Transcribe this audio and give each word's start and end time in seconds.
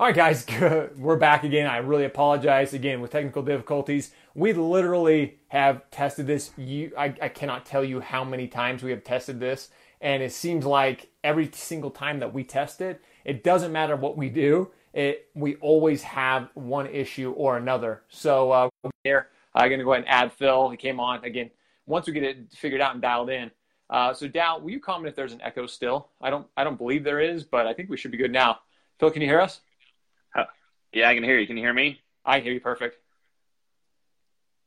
All 0.00 0.06
right, 0.06 0.16
guys, 0.16 0.46
we're 0.96 1.16
back 1.16 1.44
again. 1.44 1.66
I 1.66 1.76
really 1.76 2.06
apologize 2.06 2.72
again 2.72 3.02
with 3.02 3.10
technical 3.10 3.42
difficulties. 3.42 4.12
We 4.34 4.54
literally 4.54 5.40
have 5.48 5.82
tested 5.90 6.26
this. 6.26 6.52
You, 6.56 6.92
I, 6.96 7.14
I 7.20 7.28
cannot 7.28 7.66
tell 7.66 7.84
you 7.84 8.00
how 8.00 8.24
many 8.24 8.48
times 8.48 8.82
we 8.82 8.92
have 8.92 9.04
tested 9.04 9.40
this, 9.40 9.68
and 10.00 10.22
it 10.22 10.32
seems 10.32 10.64
like 10.64 11.10
every 11.22 11.50
single 11.52 11.90
time 11.90 12.18
that 12.20 12.32
we 12.32 12.44
test 12.44 12.80
it, 12.80 13.04
it 13.26 13.44
doesn't 13.44 13.72
matter 13.72 13.94
what 13.94 14.16
we 14.16 14.30
do. 14.30 14.70
It 14.94 15.28
we 15.34 15.56
always 15.56 16.02
have 16.04 16.48
one 16.54 16.86
issue 16.86 17.32
or 17.32 17.58
another. 17.58 18.00
So 18.08 18.52
uh, 18.52 18.68
here, 19.04 19.28
I'm 19.54 19.68
gonna 19.68 19.84
go 19.84 19.92
ahead 19.92 20.04
and 20.04 20.10
add 20.10 20.32
Phil. 20.32 20.70
He 20.70 20.78
came 20.78 20.98
on 20.98 21.22
again. 21.26 21.50
Once 21.84 22.06
we 22.06 22.14
get 22.14 22.22
it 22.22 22.38
figured 22.54 22.80
out 22.80 22.94
and 22.94 23.02
dialed 23.02 23.28
in. 23.28 23.50
Uh, 23.90 24.14
so 24.14 24.26
Dal, 24.26 24.62
will 24.62 24.70
you 24.70 24.80
comment 24.80 25.10
if 25.10 25.14
there's 25.14 25.34
an 25.34 25.42
echo 25.42 25.66
still? 25.66 26.08
I 26.22 26.30
don't 26.30 26.46
I 26.56 26.64
don't 26.64 26.78
believe 26.78 27.04
there 27.04 27.20
is, 27.20 27.44
but 27.44 27.66
I 27.66 27.74
think 27.74 27.90
we 27.90 27.98
should 27.98 28.12
be 28.12 28.16
good 28.16 28.32
now. 28.32 28.60
Phil, 28.98 29.10
can 29.10 29.20
you 29.20 29.28
hear 29.28 29.42
us? 29.42 29.60
Yeah, 30.92 31.08
I 31.08 31.14
can 31.14 31.24
hear 31.24 31.38
you. 31.38 31.46
Can 31.46 31.56
you 31.56 31.62
hear 31.62 31.72
me? 31.72 32.00
I 32.24 32.40
hear 32.40 32.52
you 32.52 32.60
perfect. 32.60 32.96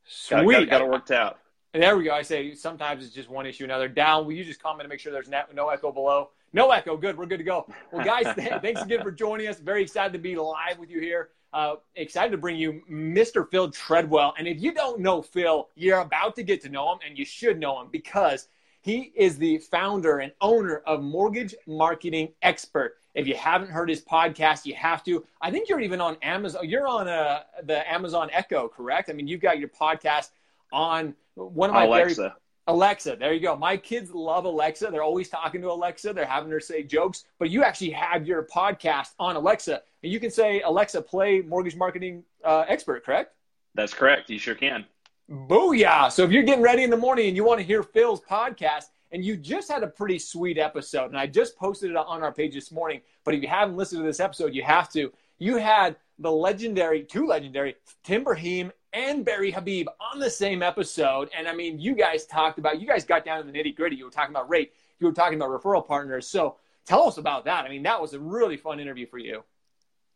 Sweet. 0.06 0.36
Got, 0.36 0.46
got, 0.46 0.68
got 0.68 0.80
it 0.82 0.88
worked 0.88 1.10
out. 1.10 1.38
There 1.72 1.96
we 1.96 2.04
go. 2.04 2.12
I 2.12 2.22
say 2.22 2.54
sometimes 2.54 3.04
it's 3.04 3.14
just 3.14 3.28
one 3.28 3.46
issue 3.46 3.64
another. 3.64 3.88
Down. 3.88 4.26
Will 4.26 4.32
you 4.32 4.44
just 4.44 4.62
comment 4.62 4.84
to 4.84 4.88
make 4.88 5.00
sure 5.00 5.12
there's 5.12 5.28
no 5.28 5.68
echo 5.68 5.90
below? 5.90 6.30
No 6.52 6.70
echo. 6.70 6.96
Good. 6.96 7.18
We're 7.18 7.26
good 7.26 7.38
to 7.38 7.44
go. 7.44 7.66
Well, 7.90 8.04
guys, 8.04 8.26
thanks 8.62 8.82
again 8.82 9.02
for 9.02 9.10
joining 9.10 9.48
us. 9.48 9.58
Very 9.58 9.82
excited 9.82 10.12
to 10.12 10.18
be 10.20 10.36
live 10.36 10.78
with 10.78 10.88
you 10.88 11.00
here. 11.00 11.30
Uh, 11.52 11.76
excited 11.96 12.30
to 12.30 12.38
bring 12.38 12.56
you 12.56 12.82
Mr. 12.90 13.48
Phil 13.48 13.70
Treadwell. 13.70 14.34
And 14.38 14.46
if 14.46 14.60
you 14.60 14.72
don't 14.72 15.00
know 15.00 15.20
Phil, 15.22 15.68
you're 15.74 16.00
about 16.00 16.36
to 16.36 16.42
get 16.42 16.62
to 16.62 16.68
know 16.68 16.92
him, 16.92 16.98
and 17.06 17.18
you 17.18 17.24
should 17.24 17.58
know 17.58 17.80
him 17.80 17.88
because 17.90 18.48
he 18.80 19.12
is 19.16 19.38
the 19.38 19.58
founder 19.58 20.18
and 20.18 20.32
owner 20.40 20.82
of 20.86 21.02
Mortgage 21.02 21.54
Marketing 21.66 22.28
Expert. 22.42 22.96
If 23.14 23.28
you 23.28 23.34
haven't 23.36 23.70
heard 23.70 23.88
his 23.88 24.02
podcast, 24.02 24.66
you 24.66 24.74
have 24.74 25.04
to. 25.04 25.24
I 25.40 25.50
think 25.50 25.68
you're 25.68 25.80
even 25.80 26.00
on 26.00 26.16
Amazon. 26.22 26.68
You're 26.68 26.86
on 26.86 27.08
uh, 27.08 27.42
the 27.62 27.90
Amazon 27.90 28.28
Echo, 28.32 28.68
correct? 28.68 29.08
I 29.08 29.12
mean, 29.12 29.28
you've 29.28 29.40
got 29.40 29.58
your 29.58 29.68
podcast 29.68 30.30
on 30.72 31.14
one 31.34 31.70
of 31.70 31.74
my 31.74 31.84
Alexa. 31.84 32.14
very 32.20 32.32
Alexa. 32.66 33.16
There 33.18 33.32
you 33.32 33.40
go. 33.40 33.56
My 33.56 33.76
kids 33.76 34.12
love 34.12 34.46
Alexa. 34.46 34.88
They're 34.90 35.02
always 35.02 35.28
talking 35.28 35.60
to 35.60 35.70
Alexa. 35.70 36.12
They're 36.12 36.24
having 36.24 36.50
her 36.50 36.60
say 36.60 36.82
jokes, 36.82 37.24
but 37.38 37.50
you 37.50 37.62
actually 37.62 37.90
have 37.90 38.26
your 38.26 38.46
podcast 38.46 39.10
on 39.18 39.36
Alexa, 39.36 39.82
and 40.02 40.12
you 40.12 40.18
can 40.18 40.30
say, 40.30 40.60
"Alexa, 40.62 41.02
play 41.02 41.40
Mortgage 41.40 41.76
Marketing 41.76 42.24
uh, 42.42 42.64
Expert." 42.68 43.04
Correct? 43.04 43.34
That's 43.74 43.94
correct. 43.94 44.30
You 44.30 44.38
sure 44.38 44.54
can. 44.54 44.86
Booyah! 45.30 46.10
So 46.10 46.22
if 46.24 46.30
you're 46.30 46.42
getting 46.42 46.62
ready 46.62 46.82
in 46.82 46.90
the 46.90 46.96
morning 46.96 47.28
and 47.28 47.36
you 47.36 47.44
want 47.44 47.60
to 47.60 47.64
hear 47.64 47.82
Phil's 47.82 48.20
podcast, 48.20 48.84
and 49.14 49.24
you 49.24 49.36
just 49.36 49.70
had 49.70 49.84
a 49.84 49.86
pretty 49.86 50.18
sweet 50.18 50.58
episode, 50.58 51.06
and 51.06 51.16
I 51.16 51.28
just 51.28 51.56
posted 51.56 51.92
it 51.92 51.96
on 51.96 52.24
our 52.24 52.32
page 52.32 52.52
this 52.52 52.72
morning. 52.72 53.00
But 53.22 53.34
if 53.34 53.42
you 53.42 53.48
haven't 53.48 53.76
listened 53.76 54.00
to 54.00 54.06
this 54.06 54.18
episode, 54.18 54.52
you 54.52 54.64
have 54.64 54.90
to. 54.90 55.12
You 55.38 55.56
had 55.56 55.94
the 56.18 56.32
legendary, 56.32 57.04
two 57.04 57.24
legendary, 57.28 57.76
Tim 58.02 58.24
Braheem 58.24 58.72
and 58.92 59.24
Barry 59.24 59.52
Habib 59.52 59.86
on 60.00 60.18
the 60.18 60.28
same 60.28 60.64
episode. 60.64 61.30
And 61.36 61.46
I 61.46 61.54
mean, 61.54 61.78
you 61.78 61.94
guys 61.94 62.26
talked 62.26 62.58
about, 62.58 62.80
you 62.80 62.88
guys 62.88 63.04
got 63.04 63.24
down 63.24 63.44
to 63.44 63.50
the 63.50 63.56
nitty 63.56 63.76
gritty. 63.76 63.94
You 63.94 64.06
were 64.06 64.10
talking 64.10 64.34
about 64.34 64.50
rate, 64.50 64.72
you 64.98 65.06
were 65.06 65.12
talking 65.12 65.40
about 65.40 65.50
referral 65.50 65.86
partners. 65.86 66.26
So 66.26 66.56
tell 66.84 67.06
us 67.06 67.16
about 67.16 67.44
that. 67.44 67.64
I 67.64 67.68
mean, 67.68 67.84
that 67.84 68.02
was 68.02 68.14
a 68.14 68.20
really 68.20 68.56
fun 68.56 68.80
interview 68.80 69.06
for 69.06 69.18
you. 69.18 69.44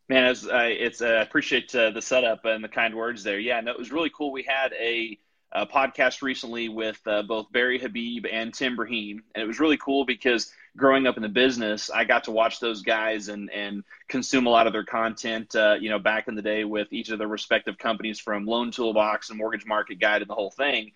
Man, 0.09 0.25
it's, 0.25 0.45
uh, 0.45 0.67
it's 0.69 1.01
uh, 1.01 1.05
I 1.05 1.21
appreciate 1.21 1.73
uh, 1.73 1.91
the 1.91 2.01
setup 2.01 2.43
and 2.43 2.61
the 2.61 2.67
kind 2.67 2.93
words 2.93 3.23
there. 3.23 3.39
Yeah, 3.39 3.61
no, 3.61 3.71
it 3.71 3.79
was 3.79 3.93
really 3.93 4.11
cool. 4.13 4.33
We 4.33 4.43
had 4.43 4.73
a 4.73 5.17
a 5.51 5.65
podcast 5.65 6.21
recently 6.21 6.69
with 6.69 6.99
uh, 7.07 7.23
both 7.23 7.51
Barry 7.51 7.79
Habib 7.79 8.25
and 8.25 8.53
Tim 8.53 8.77
Braheem, 8.77 9.21
and 9.33 9.43
it 9.43 9.47
was 9.47 9.59
really 9.59 9.77
cool 9.77 10.05
because 10.05 10.51
growing 10.77 11.07
up 11.07 11.17
in 11.17 11.23
the 11.23 11.29
business, 11.29 11.89
I 11.89 12.03
got 12.03 12.25
to 12.25 12.31
watch 12.31 12.59
those 12.59 12.81
guys 12.81 13.29
and 13.29 13.49
and 13.51 13.83
consume 14.07 14.45
a 14.45 14.49
lot 14.49 14.67
of 14.67 14.73
their 14.73 14.85
content. 14.85 15.55
Uh, 15.55 15.75
you 15.79 15.89
know, 15.89 15.99
back 15.99 16.27
in 16.27 16.35
the 16.35 16.41
day 16.41 16.63
with 16.65 16.91
each 16.91 17.09
of 17.09 17.17
their 17.17 17.27
respective 17.27 17.77
companies, 17.77 18.19
from 18.19 18.45
Loan 18.45 18.71
Toolbox 18.71 19.29
and 19.29 19.37
Mortgage 19.37 19.65
Market 19.65 19.99
Guide 19.99 20.21
and 20.21 20.29
the 20.29 20.35
whole 20.35 20.51
thing. 20.51 20.91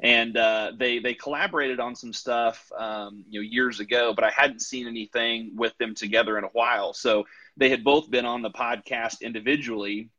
And 0.00 0.36
uh, 0.36 0.72
they 0.76 1.00
they 1.00 1.14
collaborated 1.14 1.80
on 1.80 1.94
some 1.94 2.12
stuff, 2.12 2.70
um, 2.78 3.24
you 3.28 3.40
know, 3.40 3.44
years 3.44 3.80
ago, 3.80 4.14
but 4.14 4.24
I 4.24 4.30
hadn't 4.30 4.62
seen 4.62 4.86
anything 4.86 5.52
with 5.56 5.76
them 5.78 5.94
together 5.94 6.38
in 6.38 6.44
a 6.44 6.48
while. 6.48 6.92
So 6.94 7.26
they 7.56 7.68
had 7.68 7.82
both 7.82 8.08
been 8.08 8.24
on 8.24 8.42
the 8.42 8.50
podcast 8.50 9.20
individually 9.20 10.10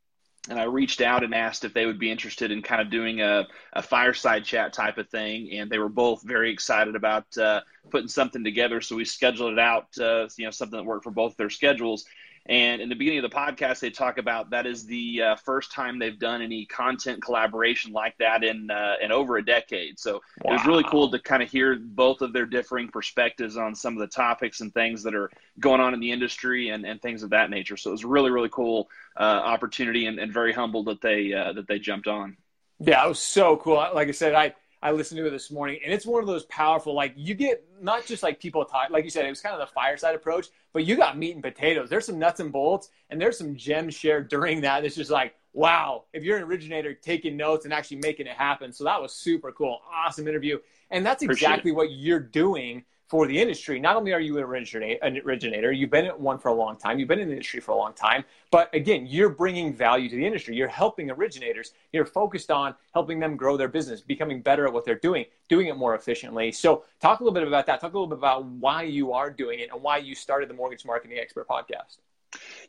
and 0.48 0.60
I 0.60 0.64
reached 0.64 1.02
out 1.02 1.24
and 1.24 1.36
asked 1.36 1.66
if 1.66 1.74
they 1.74 1.86
would 1.86 2.00
be 2.00 2.12
interested 2.12 2.52
in 2.52 2.62
kind 2.62 2.82
of 2.82 2.90
doing 2.90 3.22
a, 3.22 3.48
a 3.74 3.82
fireside 3.82 4.46
chat 4.46 4.72
type 4.72 4.98
of 4.98 5.10
thing, 5.10 5.52
and 5.52 5.70
they 5.70 5.80
were 5.80 5.90
both 5.90 6.24
very 6.24 6.52
excited 6.52 6.96
about 6.96 7.26
uh, 7.38 7.62
putting 7.90 8.08
something 8.08 8.44
together. 8.44 8.80
So 8.80 8.96
we 8.96 9.06
scheduled 9.06 9.54
it 9.54 9.60
out, 9.60 9.88
uh, 10.00 10.28
you 10.38 10.46
know, 10.46 10.52
something 10.52 10.78
that 10.78 10.86
worked 10.86 11.04
for 11.04 11.12
both 11.12 11.36
their 11.36 11.50
schedules. 11.50 12.06
And 12.46 12.82
in 12.82 12.90
the 12.90 12.96
beginning 12.96 13.24
of 13.24 13.30
the 13.30 13.36
podcast, 13.36 13.80
they 13.80 13.90
talk 13.90 14.18
about 14.18 14.50
that 14.50 14.66
is 14.66 14.86
the 14.86 15.22
uh, 15.22 15.36
first 15.36 15.72
time 15.72 16.00
they've 16.00 16.18
done 16.18 16.42
any 16.42 16.66
content 16.66 17.22
collaboration 17.22 17.92
like 17.92 18.18
that 18.18 18.44
in 18.44 18.72
uh, 18.72 18.96
in 19.02 19.12
over 19.12 19.38
a 19.38 19.46
decade. 19.46 20.00
So 20.00 20.22
wow. 20.44 20.52
it 20.52 20.54
was 20.54 20.66
really 20.66 20.84
cool 20.84 21.12
to 21.12 21.20
kind 21.20 21.44
of 21.44 21.52
hear 21.52 21.78
both 21.80 22.22
of 22.22 22.34
their 22.34 22.46
differing 22.46 22.90
perspectives 22.90 23.58
on 23.58 23.76
some 23.76 23.94
of 23.94 24.00
the 24.00 24.08
topics 24.08 24.62
and 24.62 24.74
things 24.74 25.04
that 25.04 25.14
are 25.14 25.30
going 25.60 25.82
on 25.82 25.94
in 25.94 26.00
the 26.00 26.12
industry 26.12 26.70
and, 26.70 26.86
and 26.86 27.02
things 27.02 27.24
of 27.24 27.30
that 27.32 27.50
nature. 27.50 27.78
So 27.78 27.92
it 27.92 27.94
was 27.94 28.04
a 28.04 28.08
really 28.08 28.32
really 28.32 28.50
cool 28.50 28.90
uh, 29.18 29.24
opportunity 29.24 30.06
and, 30.06 30.20
and, 30.20 30.34
very 30.34 30.54
humbled 30.54 30.86
that 30.88 31.02
they 31.02 31.34
uh, 31.34 31.54
that 31.54 31.68
they 31.68 31.80
jumped 31.80 32.08
on. 32.08 32.38
Yeah, 32.80 33.06
it 33.06 33.10
was 33.10 33.20
so 33.20 33.58
cool. 33.58 33.76
Like 33.76 34.08
I 34.08 34.12
said, 34.12 34.34
I 34.34 34.56
I 34.82 34.92
listened 34.92 35.18
to 35.18 35.28
it 35.28 35.32
this 35.32 35.52
morning, 35.52 35.80
and 35.84 35.94
it's 35.94 36.06
one 36.06 36.22
of 36.22 36.28
those 36.28 36.46
powerful. 36.46 36.94
Like 36.94 37.14
you 37.16 37.34
get 37.34 37.66
not 37.82 38.06
just 38.06 38.24
like 38.24 38.40
people 38.40 38.64
talk, 38.64 38.90
like 38.90 39.04
you 39.04 39.10
said, 39.10 39.26
it 39.26 39.30
was 39.30 39.42
kind 39.42 39.54
of 39.54 39.68
the 39.68 39.74
fireside 39.74 40.16
approach, 40.16 40.48
but 40.72 40.86
you 40.86 40.96
got 40.96 41.18
meat 41.18 41.34
and 41.34 41.44
potatoes. 41.44 41.90
There's 41.90 42.06
some 42.06 42.18
nuts 42.18 42.40
and 42.40 42.52
bolts, 42.52 42.90
and 43.10 43.20
there's 43.20 43.38
some 43.38 43.56
gems 43.56 43.94
shared 43.94 44.30
during 44.30 44.62
that. 44.62 44.86
It's 44.86 44.96
just 44.96 45.12
like, 45.12 45.36
wow, 45.54 46.06
if 46.14 46.24
you're 46.24 46.38
an 46.38 46.44
originator, 46.44 46.94
taking 46.94 47.36
notes 47.36 47.66
and 47.66 47.74
actually 47.74 47.98
making 47.98 48.28
it 48.28 48.38
happen. 48.38 48.72
So 48.72 48.86
that 48.86 49.02
was 49.02 49.14
super 49.14 49.52
cool, 49.52 49.80
awesome 49.94 50.28
interview, 50.28 50.60
and 50.92 51.06
that's 51.06 51.24
exactly 51.24 51.72
what 51.72 51.92
you're 51.92 52.20
doing 52.20 52.86
for 53.10 53.26
the 53.26 53.38
industry. 53.38 53.80
Not 53.80 53.96
only 53.96 54.14
are 54.14 54.20
you 54.20 54.38
an 54.38 54.44
originator, 54.44 55.72
you've 55.72 55.90
been 55.90 56.06
at 56.06 56.18
one 56.18 56.38
for 56.38 56.50
a 56.50 56.54
long 56.54 56.78
time, 56.78 57.00
you've 57.00 57.08
been 57.08 57.20
in 57.20 57.28
the 57.28 57.34
industry 57.34 57.60
for 57.60 57.72
a 57.72 57.76
long 57.76 57.92
time, 57.94 58.24
but 58.52 58.74
again, 58.74 59.08
you're 59.08 59.30
bringing 59.30 59.74
value 59.74 60.08
to 60.10 60.16
the 60.16 60.26
industry. 60.26 60.56
You're 60.56 60.68
helping 60.68 61.10
originators. 61.10 61.74
You're 61.92 62.06
focused 62.06 62.52
on 62.52 62.76
helping 62.94 63.20
them 63.20 63.36
grow 63.36 63.58
their 63.58 63.68
business, 63.68 64.00
becoming 64.00 64.42
better 64.42 64.68
at 64.68 64.72
what 64.72 64.86
they're 64.86 64.94
doing, 65.00 65.26
doing 65.50 65.68
it 65.68 65.76
more 65.76 65.96
efficiently. 65.96 66.52
So, 66.52 66.86
talk 67.00 67.20
a 67.20 67.24
little 67.24 67.34
bit 67.34 67.48
about 67.48 67.66
that. 67.66 67.82
Talk 67.82 67.94
a 67.94 67.98
little 67.98 68.08
bit 68.08 68.20
about 68.20 68.46
why 68.46 68.84
you 68.84 69.12
are 69.12 69.32
doing 69.32 69.60
it 69.60 69.70
and 69.74 69.82
why 69.82 69.98
you 69.98 70.14
started 70.14 70.48
the 70.48 70.54
Mortgage 70.54 70.86
Marketing 70.86 71.18
Expert 71.18 71.48
podcast. 71.48 71.98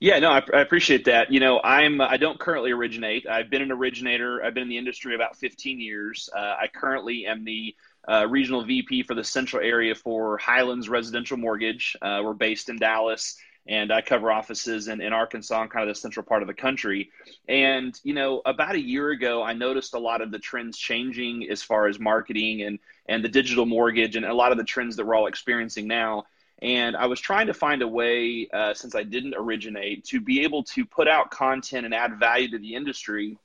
Yeah, 0.00 0.18
no, 0.18 0.30
I, 0.30 0.42
I, 0.54 0.60
appreciate 0.60 1.04
that. 1.04 1.30
You 1.30 1.40
know, 1.40 1.60
I'm 1.62 2.00
I 2.00 2.16
don't 2.16 2.38
currently 2.38 2.70
originate. 2.70 3.26
I've 3.28 3.50
been 3.50 3.60
an 3.60 3.70
originator. 3.70 4.42
I've 4.42 4.54
been 4.54 4.62
in 4.62 4.68
the 4.70 4.78
industry 4.78 5.14
about 5.14 5.36
15 5.36 5.78
years. 5.78 6.30
Uh, 6.34 6.56
I 6.58 6.68
currently 6.72 7.26
am 7.26 7.44
the 7.44 7.74
uh, 8.08 8.26
regional 8.28 8.64
VP 8.64 9.02
for 9.02 9.14
the 9.14 9.24
central 9.24 9.62
area 9.62 9.94
for 9.94 10.38
Highlands 10.38 10.88
Residential 10.88 11.36
Mortgage. 11.36 11.96
Uh, 12.00 12.22
we're 12.24 12.32
based 12.32 12.70
in 12.70 12.78
Dallas, 12.78 13.36
and 13.66 13.92
I 13.92 14.00
cover 14.00 14.32
offices 14.32 14.88
in, 14.88 15.02
in 15.02 15.12
Arkansas 15.12 15.60
and 15.60 15.70
kind 15.70 15.88
of 15.88 15.94
the 15.94 16.00
central 16.00 16.24
part 16.24 16.42
of 16.42 16.48
the 16.48 16.54
country. 16.54 17.10
And, 17.46 17.98
you 18.02 18.14
know, 18.14 18.40
about 18.46 18.74
a 18.74 18.80
year 18.80 19.10
ago, 19.10 19.42
I 19.42 19.52
noticed 19.52 19.94
a 19.94 19.98
lot 19.98 20.22
of 20.22 20.30
the 20.30 20.38
trends 20.38 20.78
changing 20.78 21.46
as 21.50 21.62
far 21.62 21.86
as 21.86 22.00
marketing 22.00 22.62
and, 22.62 22.78
and 23.06 23.22
the 23.22 23.28
digital 23.28 23.66
mortgage 23.66 24.16
and 24.16 24.24
a 24.24 24.34
lot 24.34 24.52
of 24.52 24.58
the 24.58 24.64
trends 24.64 24.96
that 24.96 25.06
we're 25.06 25.14
all 25.14 25.26
experiencing 25.26 25.86
now. 25.86 26.24
And 26.62 26.94
I 26.96 27.06
was 27.06 27.20
trying 27.20 27.46
to 27.46 27.54
find 27.54 27.80
a 27.82 27.88
way, 27.88 28.48
uh, 28.52 28.74
since 28.74 28.94
I 28.94 29.02
didn't 29.02 29.34
originate, 29.36 30.04
to 30.06 30.20
be 30.20 30.42
able 30.42 30.64
to 30.64 30.84
put 30.84 31.08
out 31.08 31.30
content 31.30 31.86
and 31.86 31.94
add 31.94 32.18
value 32.18 32.50
to 32.50 32.58
the 32.58 32.74
industry 32.74 33.38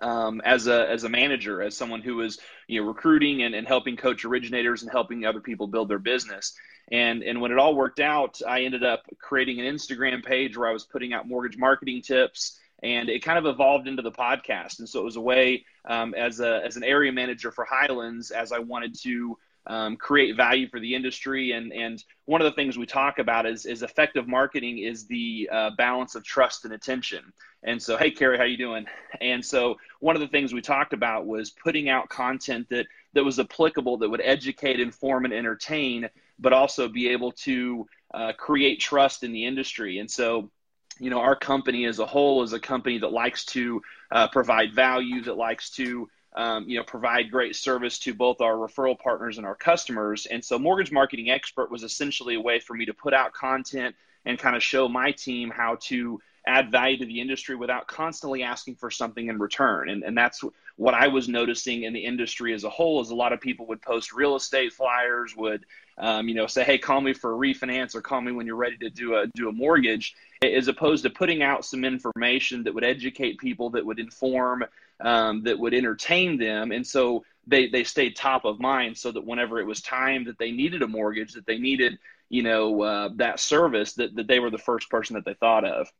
um, 0.00 0.40
as 0.44 0.66
a 0.66 0.88
as 0.90 1.04
a 1.04 1.08
manager, 1.08 1.62
as 1.62 1.76
someone 1.76 2.00
who 2.00 2.20
is 2.20 2.38
you 2.66 2.80
know 2.80 2.86
recruiting 2.86 3.42
and, 3.42 3.54
and 3.54 3.66
helping 3.66 3.96
coach 3.96 4.24
originators 4.24 4.82
and 4.82 4.90
helping 4.90 5.24
other 5.24 5.40
people 5.40 5.66
build 5.66 5.88
their 5.88 5.98
business. 5.98 6.54
And 6.90 7.22
and 7.22 7.40
when 7.40 7.52
it 7.52 7.58
all 7.58 7.74
worked 7.74 8.00
out, 8.00 8.40
I 8.46 8.62
ended 8.62 8.84
up 8.84 9.02
creating 9.18 9.60
an 9.60 9.66
Instagram 9.66 10.24
page 10.24 10.56
where 10.56 10.68
I 10.68 10.72
was 10.72 10.84
putting 10.84 11.12
out 11.12 11.28
mortgage 11.28 11.58
marketing 11.58 12.02
tips, 12.02 12.58
and 12.82 13.08
it 13.08 13.22
kind 13.22 13.38
of 13.38 13.46
evolved 13.46 13.88
into 13.88 14.02
the 14.02 14.12
podcast. 14.12 14.78
And 14.78 14.88
so 14.88 15.00
it 15.00 15.04
was 15.04 15.16
a 15.16 15.20
way 15.20 15.64
um, 15.84 16.14
as 16.14 16.40
a 16.40 16.62
as 16.64 16.76
an 16.76 16.84
area 16.84 17.12
manager 17.12 17.50
for 17.50 17.64
Highlands, 17.64 18.30
as 18.30 18.52
I 18.52 18.60
wanted 18.60 18.94
to 19.02 19.36
um, 19.66 19.96
create 19.96 20.36
value 20.36 20.68
for 20.68 20.80
the 20.80 20.94
industry. 20.94 21.52
And, 21.52 21.72
and 21.72 22.02
one 22.24 22.40
of 22.40 22.44
the 22.44 22.52
things 22.52 22.78
we 22.78 22.86
talk 22.86 23.18
about 23.18 23.46
is, 23.46 23.66
is 23.66 23.82
effective 23.82 24.28
marketing 24.28 24.78
is 24.78 25.06
the 25.06 25.48
uh, 25.52 25.70
balance 25.76 26.14
of 26.14 26.24
trust 26.24 26.64
and 26.64 26.74
attention. 26.74 27.32
And 27.62 27.82
so, 27.82 27.96
hey, 27.96 28.10
Carrie, 28.10 28.38
how 28.38 28.44
you 28.44 28.56
doing? 28.56 28.86
And 29.20 29.44
so 29.44 29.76
one 30.00 30.14
of 30.14 30.20
the 30.20 30.28
things 30.28 30.52
we 30.52 30.60
talked 30.60 30.92
about 30.92 31.26
was 31.26 31.50
putting 31.50 31.88
out 31.88 32.08
content 32.08 32.68
that, 32.70 32.86
that 33.14 33.24
was 33.24 33.40
applicable, 33.40 33.98
that 33.98 34.08
would 34.08 34.22
educate, 34.22 34.78
inform, 34.78 35.24
and 35.24 35.34
entertain, 35.34 36.08
but 36.38 36.52
also 36.52 36.88
be 36.88 37.08
able 37.08 37.32
to 37.32 37.86
uh, 38.14 38.32
create 38.34 38.80
trust 38.80 39.24
in 39.24 39.32
the 39.32 39.44
industry. 39.44 39.98
And 39.98 40.10
so 40.10 40.50
you 40.98 41.10
know 41.10 41.20
our 41.20 41.36
company 41.36 41.84
as 41.84 41.98
a 41.98 42.06
whole 42.06 42.42
is 42.42 42.52
a 42.52 42.60
company 42.60 42.98
that 42.98 43.12
likes 43.12 43.44
to 43.44 43.82
uh, 44.10 44.28
provide 44.28 44.74
value 44.74 45.22
that 45.22 45.36
likes 45.36 45.70
to 45.70 46.08
um, 46.36 46.68
you 46.68 46.76
know, 46.76 46.84
provide 46.84 47.30
great 47.30 47.56
service 47.56 47.98
to 48.00 48.14
both 48.14 48.40
our 48.40 48.54
referral 48.54 48.98
partners 48.98 49.38
and 49.38 49.46
our 49.46 49.54
customers. 49.54 50.26
And 50.26 50.44
so, 50.44 50.58
Mortgage 50.58 50.92
Marketing 50.92 51.30
Expert 51.30 51.70
was 51.70 51.82
essentially 51.82 52.34
a 52.34 52.40
way 52.40 52.60
for 52.60 52.74
me 52.74 52.84
to 52.84 52.94
put 52.94 53.14
out 53.14 53.32
content 53.32 53.94
and 54.24 54.38
kind 54.38 54.56
of 54.56 54.62
show 54.62 54.88
my 54.88 55.12
team 55.12 55.50
how 55.50 55.78
to 55.82 56.20
add 56.46 56.70
value 56.70 56.98
to 56.98 57.06
the 57.06 57.20
industry 57.20 57.56
without 57.56 57.88
constantly 57.88 58.42
asking 58.42 58.76
for 58.76 58.90
something 58.90 59.28
in 59.28 59.38
return. 59.38 59.88
And, 59.88 60.04
and 60.04 60.16
that's 60.16 60.44
what 60.76 60.94
I 60.94 61.08
was 61.08 61.28
noticing 61.28 61.82
in 61.82 61.92
the 61.92 62.04
industry 62.04 62.54
as 62.54 62.64
a 62.64 62.70
whole 62.70 63.00
is 63.00 63.10
a 63.10 63.14
lot 63.14 63.32
of 63.32 63.40
people 63.40 63.66
would 63.66 63.82
post 63.82 64.12
real 64.12 64.36
estate 64.36 64.72
flyers, 64.72 65.34
would 65.36 65.64
um, 65.98 66.28
you 66.28 66.34
know, 66.34 66.46
say, 66.46 66.62
hey, 66.62 66.78
call 66.78 67.00
me 67.00 67.14
for 67.14 67.32
a 67.32 67.36
refinance 67.36 67.94
or 67.94 68.02
call 68.02 68.20
me 68.20 68.30
when 68.30 68.46
you're 68.46 68.56
ready 68.56 68.76
to 68.78 68.90
do 68.90 69.16
a 69.16 69.26
do 69.28 69.48
a 69.48 69.52
mortgage, 69.52 70.14
as 70.42 70.68
opposed 70.68 71.02
to 71.04 71.10
putting 71.10 71.42
out 71.42 71.64
some 71.64 71.84
information 71.84 72.62
that 72.64 72.74
would 72.74 72.84
educate 72.84 73.38
people, 73.38 73.70
that 73.70 73.84
would 73.84 73.98
inform, 73.98 74.64
um, 75.00 75.42
that 75.44 75.58
would 75.58 75.74
entertain 75.74 76.38
them, 76.38 76.72
and 76.72 76.86
so 76.86 77.24
they 77.46 77.68
they 77.68 77.84
stayed 77.84 78.16
top 78.16 78.44
of 78.44 78.60
mind, 78.60 78.96
so 78.96 79.12
that 79.12 79.24
whenever 79.24 79.60
it 79.60 79.66
was 79.66 79.80
time 79.80 80.24
that 80.24 80.38
they 80.38 80.50
needed 80.50 80.82
a 80.82 80.88
mortgage, 80.88 81.32
that 81.34 81.46
they 81.46 81.58
needed, 81.58 81.98
you 82.28 82.42
know, 82.42 82.82
uh, 82.82 83.08
that 83.16 83.40
service, 83.40 83.94
that 83.94 84.14
that 84.16 84.26
they 84.26 84.40
were 84.40 84.50
the 84.50 84.58
first 84.58 84.90
person 84.90 85.14
that 85.14 85.24
they 85.24 85.34
thought 85.34 85.64
of. 85.64 85.90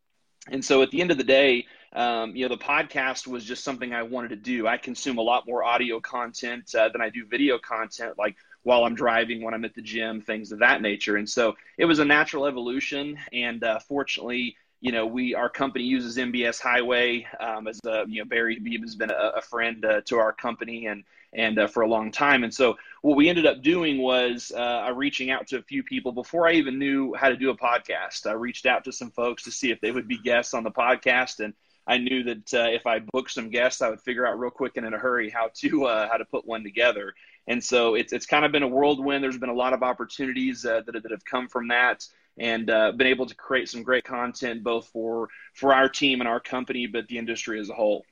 And 0.49 0.65
so 0.65 0.83
at 0.83 0.91
the 0.91 1.01
end 1.01 1.11
of 1.11 1.19
the 1.19 1.25
day, 1.25 1.67
um, 1.93 2.37
you 2.37 2.49
know, 2.49 2.55
the 2.55 2.63
podcast 2.63 3.27
was 3.27 3.45
just 3.45 3.65
something 3.65 3.93
I 3.93 4.03
wanted 4.03 4.29
to 4.29 4.37
do. 4.37 4.67
I 4.67 4.77
consume 4.77 5.19
a 5.19 5.23
lot 5.23 5.47
more 5.47 5.65
audio 5.65 6.01
content 6.01 6.73
uh, 6.75 6.89
than 6.89 7.01
I 7.01 7.11
do 7.11 7.27
video 7.27 7.59
content. 7.59 8.15
Like 8.19 8.37
while 8.63 8.85
I'm 8.85 8.95
driving, 8.95 9.43
when 9.43 9.55
I'm 9.55 9.65
at 9.65 9.75
the 9.75 9.83
gym, 9.83 10.21
things 10.21 10.53
of 10.53 10.61
that 10.61 10.83
nature. 10.83 11.17
And 11.17 11.29
so 11.29 11.57
it 11.79 11.85
was 11.85 11.99
a 11.99 12.05
natural 12.05 12.47
evolution. 12.47 13.19
And 13.33 13.63
uh, 13.65 13.81
fortunately, 13.81 14.57
you 14.81 14.93
know, 14.93 15.07
we 15.07 15.35
our 15.35 15.49
company 15.49 15.85
uses 15.85 16.17
MBS 16.17 16.61
Highway 16.61 17.27
um, 17.41 17.67
as 17.67 17.81
a 17.87 18.05
you 18.07 18.21
know 18.21 18.25
Barry 18.25 18.61
has 18.83 18.95
been 18.95 19.11
a, 19.11 19.33
a 19.37 19.43
friend 19.43 19.85
uh, 19.85 20.01
to 20.07 20.19
our 20.19 20.33
company 20.33 20.87
and 20.87 21.05
and 21.33 21.59
uh, 21.59 21.67
for 21.67 21.83
a 21.83 21.89
long 21.89 22.11
time. 22.11 22.45
And 22.45 22.53
so 22.53 22.77
what 23.03 23.17
we 23.17 23.29
ended 23.29 23.47
up 23.47 23.63
doing 23.63 23.99
was 23.99 24.53
uh, 24.53 24.91
reaching 24.95 25.31
out 25.31 25.47
to 25.49 25.59
a 25.59 25.63
few 25.63 25.83
people 25.83 26.13
before 26.13 26.49
I 26.49 26.53
even 26.53 26.79
knew 26.79 27.15
how 27.15 27.29
to 27.29 27.37
do 27.37 27.51
a 27.51 27.57
podcast. 27.57 28.27
I 28.27 28.33
reached 28.33 28.65
out 28.67 28.85
to 28.85 28.93
some 28.93 29.11
folks 29.11 29.43
to 29.45 29.51
see 29.51 29.71
if 29.71 29.81
they 29.81 29.91
would 29.91 30.09
be 30.09 30.19
guests 30.19 30.55
on 30.55 30.65
the 30.65 30.71
podcast 30.71 31.41
and. 31.41 31.55
I 31.89 31.99
knew 31.99 32.25
that 32.25 32.53
uh, 32.53 32.67
if 32.71 32.85
I 32.85 32.99
booked 32.99 33.31
some 33.31 33.49
guests, 33.49 33.81
I 33.81 33.89
would 33.89 34.01
figure 34.01 34.27
out 34.27 34.41
real 34.41 34.51
quick 34.51 34.77
and 34.77 34.85
in 34.85 34.93
a 34.93 34.99
hurry 34.99 35.31
how 35.31 35.51
to 35.55 35.85
uh, 35.85 36.09
how 36.09 36.17
to 36.17 36.25
put 36.25 36.45
one 36.45 36.65
together. 36.65 37.15
And 37.47 37.63
so 37.63 37.95
it's 37.95 38.13
it's 38.13 38.27
kind 38.27 38.45
of 38.45 38.51
been 38.51 38.65
a 38.65 38.69
whirlwind. 38.69 39.23
There's 39.23 39.39
been 39.39 39.51
a 39.51 39.55
lot 39.55 39.73
of 39.73 39.85
opportunities 39.85 40.67
uh, 40.67 40.81
that 40.85 41.01
that 41.01 41.13
have 41.13 41.25
come 41.25 41.47
from 41.47 41.69
that, 41.69 42.05
and 42.39 42.69
uh, 42.71 42.93
been 42.93 43.07
able 43.07 43.27
to 43.27 43.35
create 43.35 43.69
some 43.69 43.83
great 43.83 44.05
content 44.05 44.63
both 44.63 44.89
for 44.89 45.29
for 45.55 45.73
our 45.73 45.89
team 45.89 46.21
and 46.21 46.29
our 46.29 46.41
company, 46.41 46.87
but 46.87 47.09
the 47.09 47.19
industry 47.19 47.61
as 47.61 47.71
a 47.71 47.75
whole. 47.75 48.05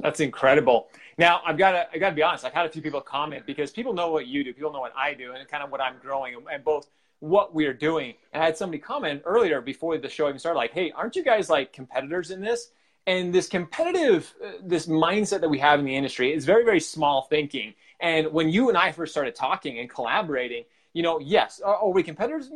That's 0.00 0.20
incredible. 0.20 0.88
Now 1.18 1.40
I've 1.44 1.58
got 1.58 1.72
to 1.72 1.88
I 1.92 1.98
got 1.98 2.10
to 2.10 2.14
be 2.14 2.22
honest. 2.22 2.44
I've 2.44 2.52
had 2.52 2.66
a 2.66 2.70
few 2.70 2.82
people 2.82 3.00
comment 3.00 3.44
because 3.46 3.70
people 3.70 3.92
know 3.92 4.10
what 4.10 4.26
you 4.26 4.44
do, 4.44 4.54
people 4.54 4.72
know 4.72 4.80
what 4.80 4.94
I 4.96 5.14
do, 5.14 5.32
and 5.32 5.48
kind 5.48 5.62
of 5.62 5.70
what 5.70 5.80
I'm 5.80 5.96
growing, 6.00 6.36
and 6.50 6.64
both 6.64 6.88
what 7.20 7.52
we 7.52 7.66
are 7.66 7.74
doing. 7.74 8.14
And 8.32 8.42
I 8.42 8.46
had 8.46 8.56
somebody 8.56 8.78
comment 8.78 9.22
earlier 9.24 9.60
before 9.60 9.98
the 9.98 10.08
show 10.08 10.28
even 10.28 10.38
started, 10.38 10.58
like, 10.58 10.72
"Hey, 10.72 10.92
aren't 10.92 11.16
you 11.16 11.24
guys 11.24 11.50
like 11.50 11.72
competitors 11.72 12.30
in 12.30 12.40
this?" 12.40 12.70
And 13.06 13.34
this 13.34 13.48
competitive, 13.48 14.34
uh, 14.44 14.52
this 14.62 14.86
mindset 14.86 15.40
that 15.40 15.48
we 15.48 15.58
have 15.58 15.78
in 15.80 15.86
the 15.86 15.96
industry 15.96 16.32
is 16.32 16.44
very, 16.44 16.64
very 16.64 16.80
small 16.80 17.22
thinking. 17.22 17.74
And 18.00 18.32
when 18.32 18.48
you 18.48 18.68
and 18.68 18.78
I 18.78 18.92
first 18.92 19.12
started 19.12 19.34
talking 19.34 19.78
and 19.78 19.90
collaborating, 19.90 20.64
you 20.92 21.02
know, 21.02 21.18
yes, 21.18 21.60
are, 21.60 21.76
are 21.76 21.90
we 21.90 22.02
competitors? 22.02 22.50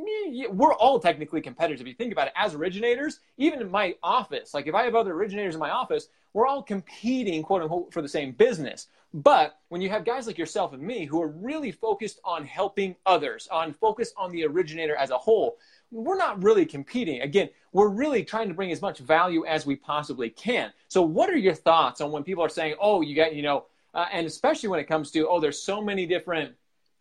We're 0.50 0.74
all 0.74 0.98
technically 0.98 1.40
competitors. 1.40 1.80
If 1.80 1.86
you 1.86 1.94
think 1.94 2.12
about 2.12 2.28
it, 2.28 2.32
as 2.36 2.54
originators, 2.54 3.20
even 3.36 3.60
in 3.60 3.70
my 3.70 3.94
office, 4.02 4.54
like 4.54 4.66
if 4.66 4.74
I 4.74 4.84
have 4.84 4.94
other 4.94 5.12
originators 5.12 5.54
in 5.54 5.60
my 5.60 5.70
office, 5.70 6.08
we're 6.32 6.46
all 6.46 6.62
competing, 6.62 7.42
quote 7.42 7.62
unquote, 7.62 7.92
for 7.92 8.02
the 8.02 8.08
same 8.08 8.32
business. 8.32 8.88
But 9.14 9.60
when 9.68 9.82
you 9.82 9.90
have 9.90 10.06
guys 10.06 10.26
like 10.26 10.38
yourself 10.38 10.72
and 10.72 10.82
me 10.82 11.04
who 11.04 11.20
are 11.20 11.28
really 11.28 11.70
focused 11.70 12.20
on 12.24 12.46
helping 12.46 12.96
others, 13.04 13.46
on 13.50 13.74
focus 13.74 14.12
on 14.16 14.32
the 14.32 14.46
originator 14.46 14.96
as 14.96 15.10
a 15.10 15.18
whole, 15.18 15.58
we're 15.90 16.16
not 16.16 16.42
really 16.42 16.64
competing. 16.64 17.20
Again, 17.20 17.50
we're 17.72 17.88
really 17.88 18.24
trying 18.24 18.48
to 18.48 18.54
bring 18.54 18.72
as 18.72 18.80
much 18.80 18.98
value 19.00 19.44
as 19.44 19.66
we 19.66 19.76
possibly 19.76 20.30
can. 20.30 20.72
So, 20.88 21.02
what 21.02 21.28
are 21.28 21.36
your 21.36 21.54
thoughts 21.54 22.00
on 22.00 22.10
when 22.10 22.24
people 22.24 22.42
are 22.42 22.48
saying, 22.48 22.76
"Oh, 22.80 23.02
you 23.02 23.14
got, 23.14 23.34
you 23.34 23.42
know," 23.42 23.66
uh, 23.94 24.06
and 24.12 24.26
especially 24.26 24.68
when 24.68 24.80
it 24.80 24.84
comes 24.84 25.10
to, 25.12 25.28
"Oh, 25.28 25.40
there's 25.40 25.62
so 25.62 25.82
many 25.82 26.06
different 26.06 26.54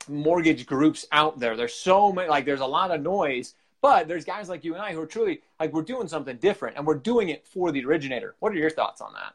mortgage 0.08 0.66
groups 0.66 1.06
out 1.12 1.40
there. 1.40 1.56
There's 1.56 1.74
so 1.74 2.12
many, 2.12 2.30
like, 2.30 2.46
there's 2.46 2.62
a 2.62 2.66
lot 2.66 2.92
of 2.92 3.02
noise." 3.02 3.56
But 3.82 4.08
there's 4.08 4.26
guys 4.26 4.48
like 4.48 4.64
you 4.64 4.76
and 4.76 4.84
I 4.84 4.94
who 4.94 5.02
are 5.02 5.08
truly 5.08 5.42
like 5.60 5.74
we're 5.74 5.82
doing 5.82 6.08
something 6.08 6.38
different 6.38 6.78
and 6.78 6.86
we're 6.86 7.00
doing 7.00 7.30
it 7.30 7.48
for 7.48 7.72
the 7.72 7.84
originator. 7.84 8.36
What 8.40 8.52
are 8.52 8.56
your 8.56 8.70
thoughts 8.70 9.02
on 9.02 9.14
that? 9.14 9.34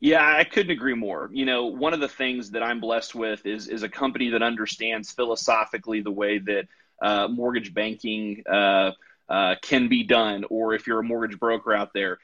Yeah, 0.00 0.24
I 0.24 0.44
couldn't 0.44 0.70
agree 0.70 0.94
more. 0.94 1.28
You 1.32 1.44
know, 1.44 1.66
one 1.66 1.92
of 1.92 2.00
the 2.00 2.08
things 2.08 2.50
that 2.52 2.62
I'm 2.62 2.80
blessed 2.80 3.14
with 3.14 3.44
is 3.44 3.68
is 3.68 3.82
a 3.82 3.88
company 3.88 4.30
that 4.30 4.42
understands 4.42 5.12
philosophically 5.12 6.00
the 6.00 6.10
way 6.10 6.38
that 6.38 6.68
uh, 7.02 7.28
mortgage 7.28 7.74
banking 7.74 8.42
uh, 8.50 8.92
uh, 9.28 9.56
can 9.60 9.88
be 9.88 10.02
done, 10.04 10.44
or 10.50 10.74
if 10.74 10.86
you're 10.86 11.00
a 11.00 11.04
mortgage 11.04 11.38
broker 11.38 11.74
out 11.74 11.92
there. 11.92 12.18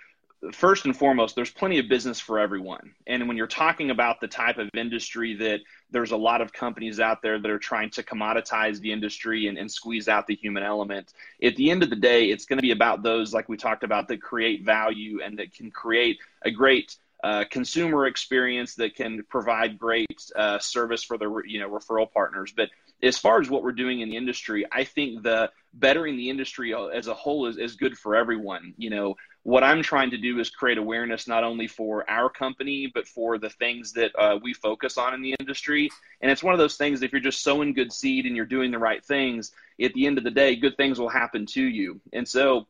First 0.53 0.85
and 0.85 0.97
foremost, 0.97 1.35
there's 1.37 1.51
plenty 1.51 1.79
of 1.79 1.89
business 1.89 2.21
for 2.21 2.39
everyone. 2.39 2.95
And 3.07 3.27
when 3.29 3.37
you're 3.37 3.47
talking 3.47 3.91
about 3.91 4.21
the 4.21 4.29
type 4.29 4.59
of 4.59 4.69
industry 4.75 5.35
that 5.37 5.61
there's 5.91 6.11
a 6.11 6.17
lot 6.17 6.41
of 6.41 6.53
companies 6.53 7.01
out 7.01 7.23
there 7.23 7.39
that 7.39 7.51
are 7.51 7.59
trying 7.59 7.91
to 7.91 8.03
commoditize 8.03 8.81
the 8.81 8.93
industry 8.93 9.47
and, 9.47 9.57
and 9.57 9.71
squeeze 9.71 10.09
out 10.09 10.27
the 10.27 10.35
human 10.35 10.63
element, 10.63 11.13
at 11.43 11.57
the 11.57 11.71
end 11.71 11.83
of 11.83 11.91
the 11.91 11.97
day, 11.97 12.27
it's 12.27 12.45
going 12.45 12.59
to 12.59 12.63
be 12.63 12.73
about 12.73 13.03
those, 13.03 13.33
like 13.33 13.49
we 13.49 13.57
talked 13.57 13.85
about, 13.85 14.09
that 14.09 14.21
create 14.21 14.65
value 14.65 15.21
and 15.23 15.39
that 15.39 15.55
can 15.55 15.71
create 15.71 16.19
a 16.43 16.51
great 16.51 16.97
uh, 17.25 17.45
consumer 17.51 18.07
experience 18.07 18.75
that 18.75 18.95
can 18.95 19.25
provide 19.31 19.79
great 19.79 20.23
uh, 20.37 20.59
service 20.59 21.03
for 21.03 21.17
the 21.17 21.43
you 21.47 21.59
know 21.59 21.71
referral 21.71 22.13
partners. 22.13 22.53
But 22.55 22.69
as 23.03 23.17
far 23.17 23.41
as 23.41 23.49
what 23.49 23.63
we're 23.63 23.73
doing 23.73 24.01
in 24.01 24.11
the 24.11 24.17
industry, 24.19 24.67
I 24.71 24.85
think 24.85 25.23
the 25.23 25.51
bettering 25.73 26.19
the 26.19 26.29
industry 26.29 26.75
as 26.75 27.07
a 27.09 27.15
whole 27.15 27.47
is, 27.47 27.57
is 27.57 27.77
good 27.77 27.97
for 27.97 28.15
everyone. 28.15 28.75
You 28.77 28.91
know, 28.91 29.17
what 29.43 29.65
I'm 29.65 29.83
trying 29.83 30.11
to 30.11 30.19
do 30.19 30.39
is 30.39 30.51
create 30.51 30.77
awareness 30.77 31.27
not 31.27 31.45
only 31.45 31.67
for 31.67 32.09
our 32.11 32.29
company, 32.29 32.91
but 32.93 33.09
for 33.09 33.39
the 33.39 33.51
things 33.51 33.95
that 33.95 34.13
uh, 34.19 34.39
we 34.43 34.53
focus 34.53 34.99
on 34.99 35.15
in 35.15 35.23
the 35.23 35.35
industry. 35.41 35.89
And 36.21 36.31
it's 36.31 36.43
one 36.43 36.53
of 36.53 36.59
those 36.59 36.77
things, 36.77 37.01
if 37.01 37.11
you're 37.11 37.23
just 37.23 37.43
sowing 37.43 37.73
good 37.73 37.91
seed 37.91 38.27
and 38.27 38.37
you're 38.37 38.45
doing 38.45 38.71
the 38.71 38.79
right 38.79 39.03
things, 39.03 39.51
at 39.83 39.95
the 39.95 40.07
end 40.07 40.19
of 40.19 40.25
the 40.25 40.31
day, 40.31 40.57
good 40.57 40.77
things 40.77 41.01
will 41.01 41.09
happen 41.09 41.47
to 41.47 41.63
you. 41.63 42.03
And 42.13 42.29
so 42.29 42.67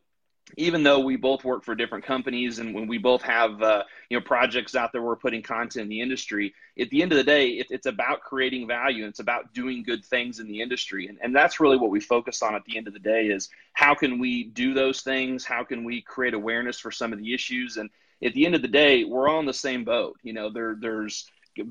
even 0.57 0.83
though 0.83 0.99
we 0.99 1.15
both 1.15 1.43
work 1.43 1.63
for 1.63 1.75
different 1.75 2.05
companies 2.05 2.59
and 2.59 2.73
when 2.73 2.87
we 2.87 2.97
both 2.97 3.21
have 3.21 3.61
uh, 3.61 3.83
you 4.09 4.17
know 4.17 4.23
projects 4.23 4.75
out 4.75 4.91
there 4.91 5.01
we're 5.01 5.15
putting 5.15 5.41
content 5.41 5.83
in 5.83 5.89
the 5.89 6.01
industry 6.01 6.53
at 6.79 6.89
the 6.89 7.01
end 7.01 7.11
of 7.11 7.17
the 7.17 7.23
day 7.23 7.49
it, 7.49 7.67
it's 7.69 7.87
about 7.87 8.21
creating 8.21 8.67
value 8.67 9.03
and 9.03 9.09
it's 9.09 9.19
about 9.19 9.53
doing 9.53 9.83
good 9.83 10.05
things 10.05 10.39
in 10.39 10.47
the 10.47 10.61
industry. 10.61 11.07
And, 11.07 11.17
and 11.21 11.35
that's 11.35 11.59
really 11.59 11.77
what 11.77 11.89
we 11.89 11.99
focus 11.99 12.41
on 12.41 12.55
at 12.55 12.63
the 12.65 12.77
end 12.77 12.87
of 12.87 12.93
the 12.93 12.99
day 12.99 13.27
is 13.27 13.49
how 13.73 13.95
can 13.95 14.19
we 14.19 14.43
do 14.43 14.73
those 14.73 15.01
things? 15.01 15.45
How 15.45 15.63
can 15.63 15.83
we 15.83 16.01
create 16.01 16.33
awareness 16.33 16.79
for 16.79 16.91
some 16.91 17.11
of 17.11 17.19
the 17.19 17.33
issues? 17.33 17.77
And 17.77 17.89
at 18.23 18.33
the 18.33 18.45
end 18.45 18.55
of 18.55 18.61
the 18.61 18.67
day 18.67 19.03
we're 19.03 19.27
all 19.27 19.39
in 19.39 19.45
the 19.45 19.53
same 19.53 19.83
boat. 19.83 20.17
You 20.23 20.33
know 20.33 20.49
there 20.49 20.75
there's 20.79 21.29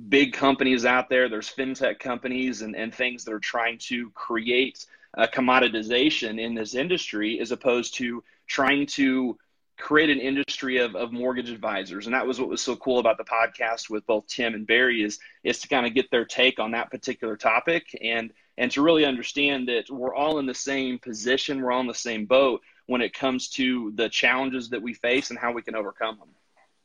big 0.08 0.32
companies 0.32 0.86
out 0.86 1.10
there 1.10 1.28
there's 1.28 1.50
fintech 1.50 1.98
companies 1.98 2.62
and, 2.62 2.74
and 2.74 2.94
things 2.94 3.22
that 3.24 3.34
are 3.34 3.38
trying 3.38 3.76
to 3.76 4.08
create 4.10 4.86
a 5.16 5.28
commoditization 5.28 6.40
in 6.40 6.54
this 6.54 6.74
industry 6.74 7.38
as 7.38 7.52
opposed 7.52 7.94
to 7.94 8.22
trying 8.46 8.86
to 8.86 9.36
create 9.76 10.10
an 10.10 10.20
industry 10.20 10.78
of, 10.78 10.94
of 10.94 11.12
mortgage 11.12 11.50
advisors. 11.50 12.06
And 12.06 12.14
that 12.14 12.26
was 12.26 12.38
what 12.38 12.48
was 12.48 12.62
so 12.62 12.76
cool 12.76 13.00
about 13.00 13.18
the 13.18 13.24
podcast 13.24 13.90
with 13.90 14.06
both 14.06 14.26
tim 14.26 14.54
and 14.54 14.66
barry 14.66 15.02
is 15.02 15.18
is 15.42 15.58
to 15.60 15.68
kind 15.68 15.86
of 15.86 15.94
get 15.94 16.10
their 16.10 16.24
take 16.24 16.58
on 16.58 16.70
that 16.72 16.90
particular 16.90 17.36
topic 17.36 17.86
and 18.00 18.32
and 18.56 18.70
to 18.70 18.82
really 18.82 19.04
understand 19.04 19.68
that 19.68 19.90
we're 19.90 20.14
all 20.14 20.38
in 20.38 20.46
the 20.46 20.54
same 20.54 20.98
position 20.98 21.60
we're 21.60 21.72
all 21.72 21.80
in 21.80 21.88
the 21.88 21.94
same 21.94 22.24
boat 22.24 22.62
when 22.86 23.00
it 23.00 23.14
comes 23.14 23.48
to 23.48 23.92
the 23.96 24.08
challenges 24.08 24.68
that 24.70 24.82
we 24.82 24.94
face 24.94 25.30
and 25.30 25.38
how 25.38 25.52
we 25.52 25.62
can 25.62 25.74
overcome 25.74 26.18
them. 26.18 26.28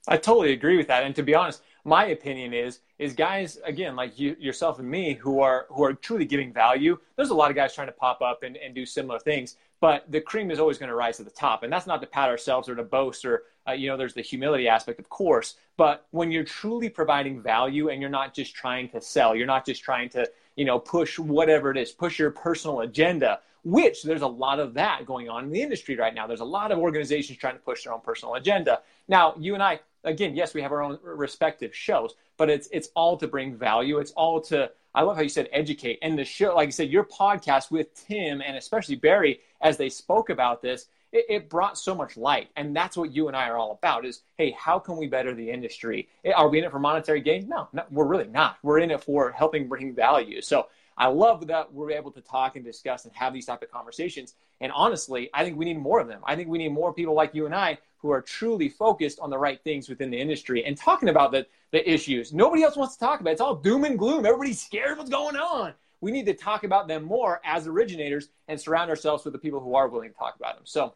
I 0.07 0.17
totally 0.17 0.53
agree 0.53 0.77
with 0.77 0.87
that. 0.87 1.03
And 1.03 1.15
to 1.15 1.23
be 1.23 1.35
honest 1.35 1.61
my 1.89 2.05
opinion 2.05 2.53
is 2.53 2.79
is 2.99 3.13
guys 3.13 3.59
again 3.65 3.95
like 3.95 4.19
you 4.19 4.35
yourself 4.39 4.79
and 4.79 4.89
me 4.89 5.13
who 5.15 5.41
are 5.41 5.65
who 5.69 5.83
are 5.83 5.93
truly 5.93 6.25
giving 6.25 6.53
value 6.53 6.97
there's 7.15 7.31
a 7.31 7.33
lot 7.33 7.49
of 7.49 7.55
guys 7.55 7.73
trying 7.73 7.87
to 7.87 7.93
pop 7.93 8.21
up 8.21 8.43
and, 8.43 8.55
and 8.57 8.75
do 8.75 8.85
similar 8.85 9.19
things 9.19 9.55
but 9.81 10.09
the 10.11 10.19
cream 10.19 10.51
is 10.51 10.59
always 10.59 10.77
going 10.77 10.89
to 10.89 10.95
rise 10.95 11.17
to 11.17 11.23
the 11.23 11.29
top. 11.29 11.63
And 11.63 11.71
that's 11.71 11.87
not 11.87 12.01
to 12.01 12.07
pat 12.07 12.29
ourselves 12.29 12.67
or 12.67 12.75
to 12.75 12.83
boast 12.83 13.23
or 13.25 13.43
uh, 13.67 13.71
you 13.71 13.87
know 13.87 13.97
there's 13.97 14.13
the 14.13 14.21
humility 14.21 14.67
aspect 14.67 14.99
of 14.99 15.09
course 15.09 15.55
but 15.77 16.07
when 16.11 16.31
you're 16.31 16.43
truly 16.43 16.89
providing 16.89 17.41
value 17.41 17.89
and 17.89 18.01
you're 18.01 18.09
not 18.09 18.33
just 18.33 18.55
trying 18.55 18.89
to 18.89 18.99
sell 18.99 19.35
you're 19.35 19.45
not 19.45 19.65
just 19.65 19.83
trying 19.83 20.09
to 20.09 20.27
you 20.55 20.65
know 20.65 20.79
push 20.79 21.19
whatever 21.19 21.69
it 21.69 21.77
is 21.77 21.91
push 21.91 22.17
your 22.17 22.31
personal 22.31 22.81
agenda 22.81 23.39
which 23.63 24.03
there's 24.03 24.21
a 24.21 24.27
lot 24.27 24.59
of 24.59 24.73
that 24.73 25.05
going 25.05 25.29
on 25.29 25.43
in 25.43 25.51
the 25.51 25.61
industry 25.61 25.95
right 25.95 26.15
now. 26.15 26.25
There's 26.25 26.39
a 26.39 26.45
lot 26.45 26.71
of 26.71 26.79
organizations 26.79 27.37
trying 27.37 27.55
to 27.55 27.59
push 27.59 27.83
their 27.83 27.93
own 27.93 28.01
personal 28.01 28.35
agenda. 28.35 28.81
Now 29.07 29.35
you 29.37 29.53
and 29.53 29.61
i 29.61 29.79
again 30.03 30.35
yes 30.35 30.53
we 30.53 30.61
have 30.61 30.71
our 30.71 30.81
own 30.81 30.97
respective 31.03 31.75
shows 31.75 32.15
but 32.37 32.49
it's 32.49 32.67
it's 32.71 32.89
all 32.95 33.17
to 33.17 33.27
bring 33.27 33.55
value 33.55 33.99
it's 33.99 34.11
all 34.11 34.39
to 34.39 34.69
I 34.95 35.03
love 35.03 35.15
how 35.15 35.21
you 35.21 35.29
said 35.29 35.49
educate. 35.51 35.99
And 36.01 36.17
the 36.17 36.25
show, 36.25 36.55
like 36.55 36.67
you 36.67 36.71
said, 36.71 36.89
your 36.89 37.03
podcast 37.03 37.71
with 37.71 37.93
Tim 37.93 38.41
and 38.41 38.57
especially 38.57 38.95
Barry, 38.95 39.39
as 39.61 39.77
they 39.77 39.89
spoke 39.89 40.29
about 40.29 40.61
this, 40.61 40.87
it, 41.11 41.25
it, 41.29 41.49
brought 41.49 41.77
so 41.77 41.95
much 41.95 42.17
light. 42.17 42.49
And 42.55 42.75
that's 42.75 42.95
what 42.95 43.11
you 43.11 43.27
and 43.27 43.35
I 43.35 43.49
are 43.49 43.57
all 43.57 43.71
about 43.71 44.05
is, 44.05 44.21
hey, 44.37 44.51
how 44.51 44.77
can 44.77 44.97
we 44.97 45.07
better 45.07 45.33
the 45.33 45.49
industry? 45.49 46.07
Eh, 46.23 46.31
are 46.31 46.49
we 46.49 46.59
in 46.59 46.65
it 46.65 46.71
for 46.71 46.79
monetary 46.79 47.21
gain? 47.21 47.47
No, 47.47 47.67
no 47.73 47.83
we're 47.89 48.05
really 48.05 48.27
not. 48.27 48.57
We're 48.61 48.79
in 48.79 48.91
it 48.91 49.03
for 49.03 49.31
helping 49.31 49.67
bring 49.67 49.95
value. 49.95 50.41
So 50.41 50.67
I 50.97 51.07
love 51.07 51.47
that 51.47 51.73
we're 51.73 51.91
able 51.91 52.11
to 52.11 52.21
talk 52.21 52.55
and 52.57 52.65
discuss 52.65 53.05
and 53.05 53.13
have 53.15 53.33
these 53.33 53.45
type 53.45 53.63
of 53.63 53.71
conversations. 53.71 54.35
And 54.61 54.71
honestly, 54.71 55.29
I 55.33 55.43
think 55.43 55.57
we 55.57 55.65
need 55.65 55.79
more 55.79 55.99
of 55.99 56.07
them. 56.07 56.21
I 56.25 56.35
think 56.35 56.47
we 56.47 56.57
need 56.57 56.73
more 56.73 56.93
people 56.93 57.15
like 57.15 57.33
you 57.33 57.45
and 57.45 57.55
I 57.55 57.79
who 57.99 58.09
are 58.11 58.21
truly 58.21 58.69
focused 58.69 59.19
on 59.19 59.29
the 59.29 59.37
right 59.37 59.61
things 59.63 59.89
within 59.89 60.09
the 60.09 60.19
industry 60.19 60.65
and 60.65 60.77
talking 60.77 61.09
about 61.09 61.31
the, 61.31 61.45
the 61.71 61.89
issues. 61.89 62.33
Nobody 62.33 62.63
else 62.63 62.75
wants 62.75 62.95
to 62.95 62.99
talk 62.99 63.19
about 63.19 63.31
it. 63.31 63.33
It's 63.33 63.41
all 63.41 63.55
doom 63.55 63.83
and 63.83 63.99
gloom. 63.99 64.25
Everybody's 64.25 64.61
scared 64.61 64.93
of 64.93 64.97
what's 64.99 65.09
going 65.09 65.35
on. 65.35 65.73
We 66.01 66.11
need 66.11 66.25
to 66.27 66.33
talk 66.33 66.63
about 66.63 66.87
them 66.87 67.03
more 67.03 67.41
as 67.43 67.67
originators 67.67 68.29
and 68.47 68.59
surround 68.59 68.89
ourselves 68.89 69.25
with 69.25 69.33
the 69.33 69.39
people 69.39 69.59
who 69.59 69.75
are 69.75 69.89
willing 69.89 70.09
to 70.09 70.15
talk 70.17 70.35
about 70.37 70.55
them. 70.55 70.65
So, 70.65 70.93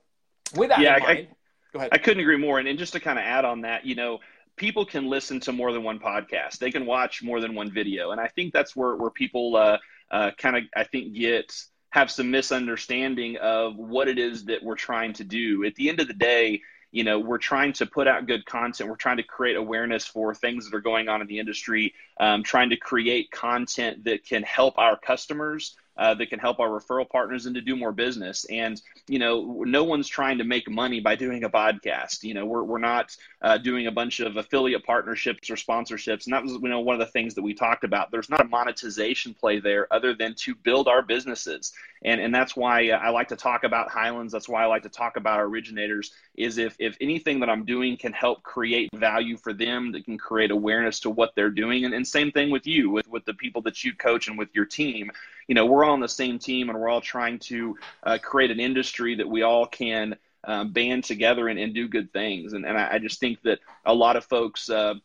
with 0.56 0.70
that 0.70 0.80
yeah, 0.80 0.96
in 0.96 1.04
mind, 1.04 1.28
I, 1.30 1.36
go 1.74 1.80
ahead. 1.80 1.90
I 1.92 1.98
couldn't 1.98 2.22
agree 2.22 2.38
more. 2.38 2.60
And, 2.60 2.68
and 2.68 2.80
just 2.80 2.94
to 2.94 3.02
kind 3.02 3.20
of 3.20 3.26
add 3.26 3.44
on 3.44 3.62
that, 3.62 3.86
you 3.86 3.96
know, 3.96 4.20
people 4.56 4.86
can 4.86 5.10
listen 5.10 5.42
to 5.42 5.52
more 5.52 5.74
than 5.74 5.84
one 5.84 6.00
podcast. 6.00 6.60
They 6.60 6.72
can 6.72 6.86
watch 6.86 7.22
more 7.22 7.42
than 7.42 7.54
one 7.54 7.70
video. 7.70 8.12
And 8.12 8.22
I 8.22 8.28
think 8.28 8.54
that's 8.54 8.78
where, 8.78 8.96
where 8.96 9.10
people 9.10 9.58
uh, 9.58 9.78
uh, 10.10 10.32
kind 10.38 10.56
of, 10.56 10.64
I 10.76 10.86
think, 10.86 11.14
get 11.16 11.54
have 11.90 12.10
some 12.10 12.32
misunderstanding 12.32 13.38
of 13.38 13.76
what 13.76 14.08
it 14.08 14.18
is 14.18 14.46
that 14.46 14.64
we're 14.64 14.76
trying 14.76 15.14
to 15.14 15.24
do. 15.24 15.64
At 15.64 15.76
the 15.76 15.90
end 15.90 16.00
of 16.00 16.08
the 16.08 16.14
day, 16.14 16.62
you 16.94 17.04
know 17.04 17.20
we're 17.20 17.40
trying 17.40 17.74
to 17.74 17.86
put 17.86 18.08
out 18.08 18.28
good 18.28 18.46
content. 18.46 18.90
We're 18.90 18.96
trying 18.96 19.18
to 19.18 19.24
create 19.24 19.58
awareness 19.58 20.06
for 20.06 20.34
things 20.34 20.70
that 20.70 20.78
are 20.78 20.82
going 20.82 21.10
on 21.10 21.22
in 21.22 21.28
the 21.28 21.40
industry 21.40 21.94
um, 22.20 22.44
trying 22.44 22.70
to 22.70 22.78
create 22.78 23.32
content 23.32 24.06
that 24.06 24.24
can 24.24 24.44
help 24.44 24.78
our 24.78 24.96
customers 24.96 25.76
uh, 25.98 26.14
that 26.16 26.30
can 26.30 26.40
help 26.40 26.60
our 26.60 26.70
referral 26.70 27.08
partners 27.08 27.46
and 27.46 27.56
to 27.56 27.62
do 27.62 27.76
more 27.76 27.92
business. 27.92 28.46
And, 28.46 28.82
you 29.08 29.20
know, 29.20 29.64
no 29.66 29.84
one's 29.84 30.08
trying 30.08 30.38
to 30.40 30.44
make 30.44 30.70
money 30.70 31.00
by 31.00 31.16
doing 31.16 31.44
a 31.44 31.50
podcast. 31.50 32.24
You 32.24 32.34
know, 32.34 32.46
we're, 32.46 32.64
we're 32.64 32.80
not 32.80 33.16
uh, 33.42 33.58
doing 33.58 33.88
a 33.88 33.92
bunch 33.92 34.20
of 34.20 34.38
affiliate 34.38 34.84
partnerships 34.84 35.50
or 35.50 35.56
sponsorships. 35.56 36.26
And 36.26 36.34
that 36.34 36.44
was, 36.44 36.54
you 36.54 36.70
know, 36.70 36.80
one 36.80 36.96
of 36.96 37.00
the 37.00 37.12
things 37.12 37.36
that 37.36 37.42
we 37.42 37.54
talked 37.54 37.84
about. 37.84 38.12
There's 38.12 38.30
not 38.30 38.42
a 38.42 38.46
monetization 38.46 39.34
play 39.34 39.60
there 39.60 39.92
other 39.94 40.14
than 40.14 40.34
to 40.36 40.56
build 40.56 40.88
our 40.88 41.02
businesses. 41.02 41.74
And, 42.04 42.20
and 42.20 42.34
that's 42.34 42.56
why 42.56 42.90
I 42.90 43.10
like 43.10 43.30
to 43.30 43.36
talk 43.36 43.64
about 43.64 43.90
Highlands. 43.90 44.34
That's 44.34 44.50
why 44.50 44.64
I 44.64 44.66
like 44.66 44.84
to 44.84 44.90
talk 44.90 45.16
about 45.16 45.40
originators 45.40 46.12
is 46.36 46.58
if, 46.58 46.76
if 46.80 46.98
anything 47.00 47.40
that 47.40 47.50
I'm 47.50 47.66
doing 47.66 47.96
can 47.98 48.12
help 48.12 48.44
create 48.44 48.90
value 48.96 49.38
for 49.38 49.54
them, 49.54 49.92
that 49.94 50.06
can 50.06 50.18
create 50.18 50.52
awareness 50.52 51.00
to 51.02 51.10
what 51.10 51.34
they're 51.36 51.50
doing. 51.50 51.86
And, 51.86 51.94
and 51.94 52.06
same 52.06 52.32
thing 52.32 52.50
with 52.50 52.68
you, 52.68 52.90
with, 52.90 53.08
with 53.08 53.26
the 53.26 53.34
people 53.34 53.62
that 53.62 53.84
you 53.84 53.94
coach 53.94 54.28
and 54.28 54.38
with 54.38 54.50
your 54.54 54.66
team 54.66 55.12
you 55.48 55.56
know, 55.56 55.66
we're 55.66 55.84
all 55.84 55.94
on 55.94 56.00
the 56.00 56.08
same 56.08 56.40
team 56.40 56.70
and 56.70 56.80
we're 56.80 56.90
all 56.90 57.02
trying 57.02 57.40
to 57.40 57.78
uh, 58.04 58.18
create 58.22 58.52
an 58.52 58.60
industry 58.60 59.16
that 59.16 59.28
we 59.28 59.42
all 59.42 59.66
can 59.66 60.16
um, 60.46 60.72
band 60.72 61.04
together 61.04 61.48
and, 61.48 61.60
and, 61.60 61.74
do 61.74 61.88
good 61.88 62.12
things. 62.12 62.54
And, 62.54 62.66
and 62.66 62.78
I, 62.78 62.96
I, 62.96 63.00
just 63.00 63.20
think 63.22 63.42
that 63.44 63.60
a 63.86 63.94
lot 63.94 64.18
of 64.18 64.26
folks 64.26 64.70
uh, 64.70 64.96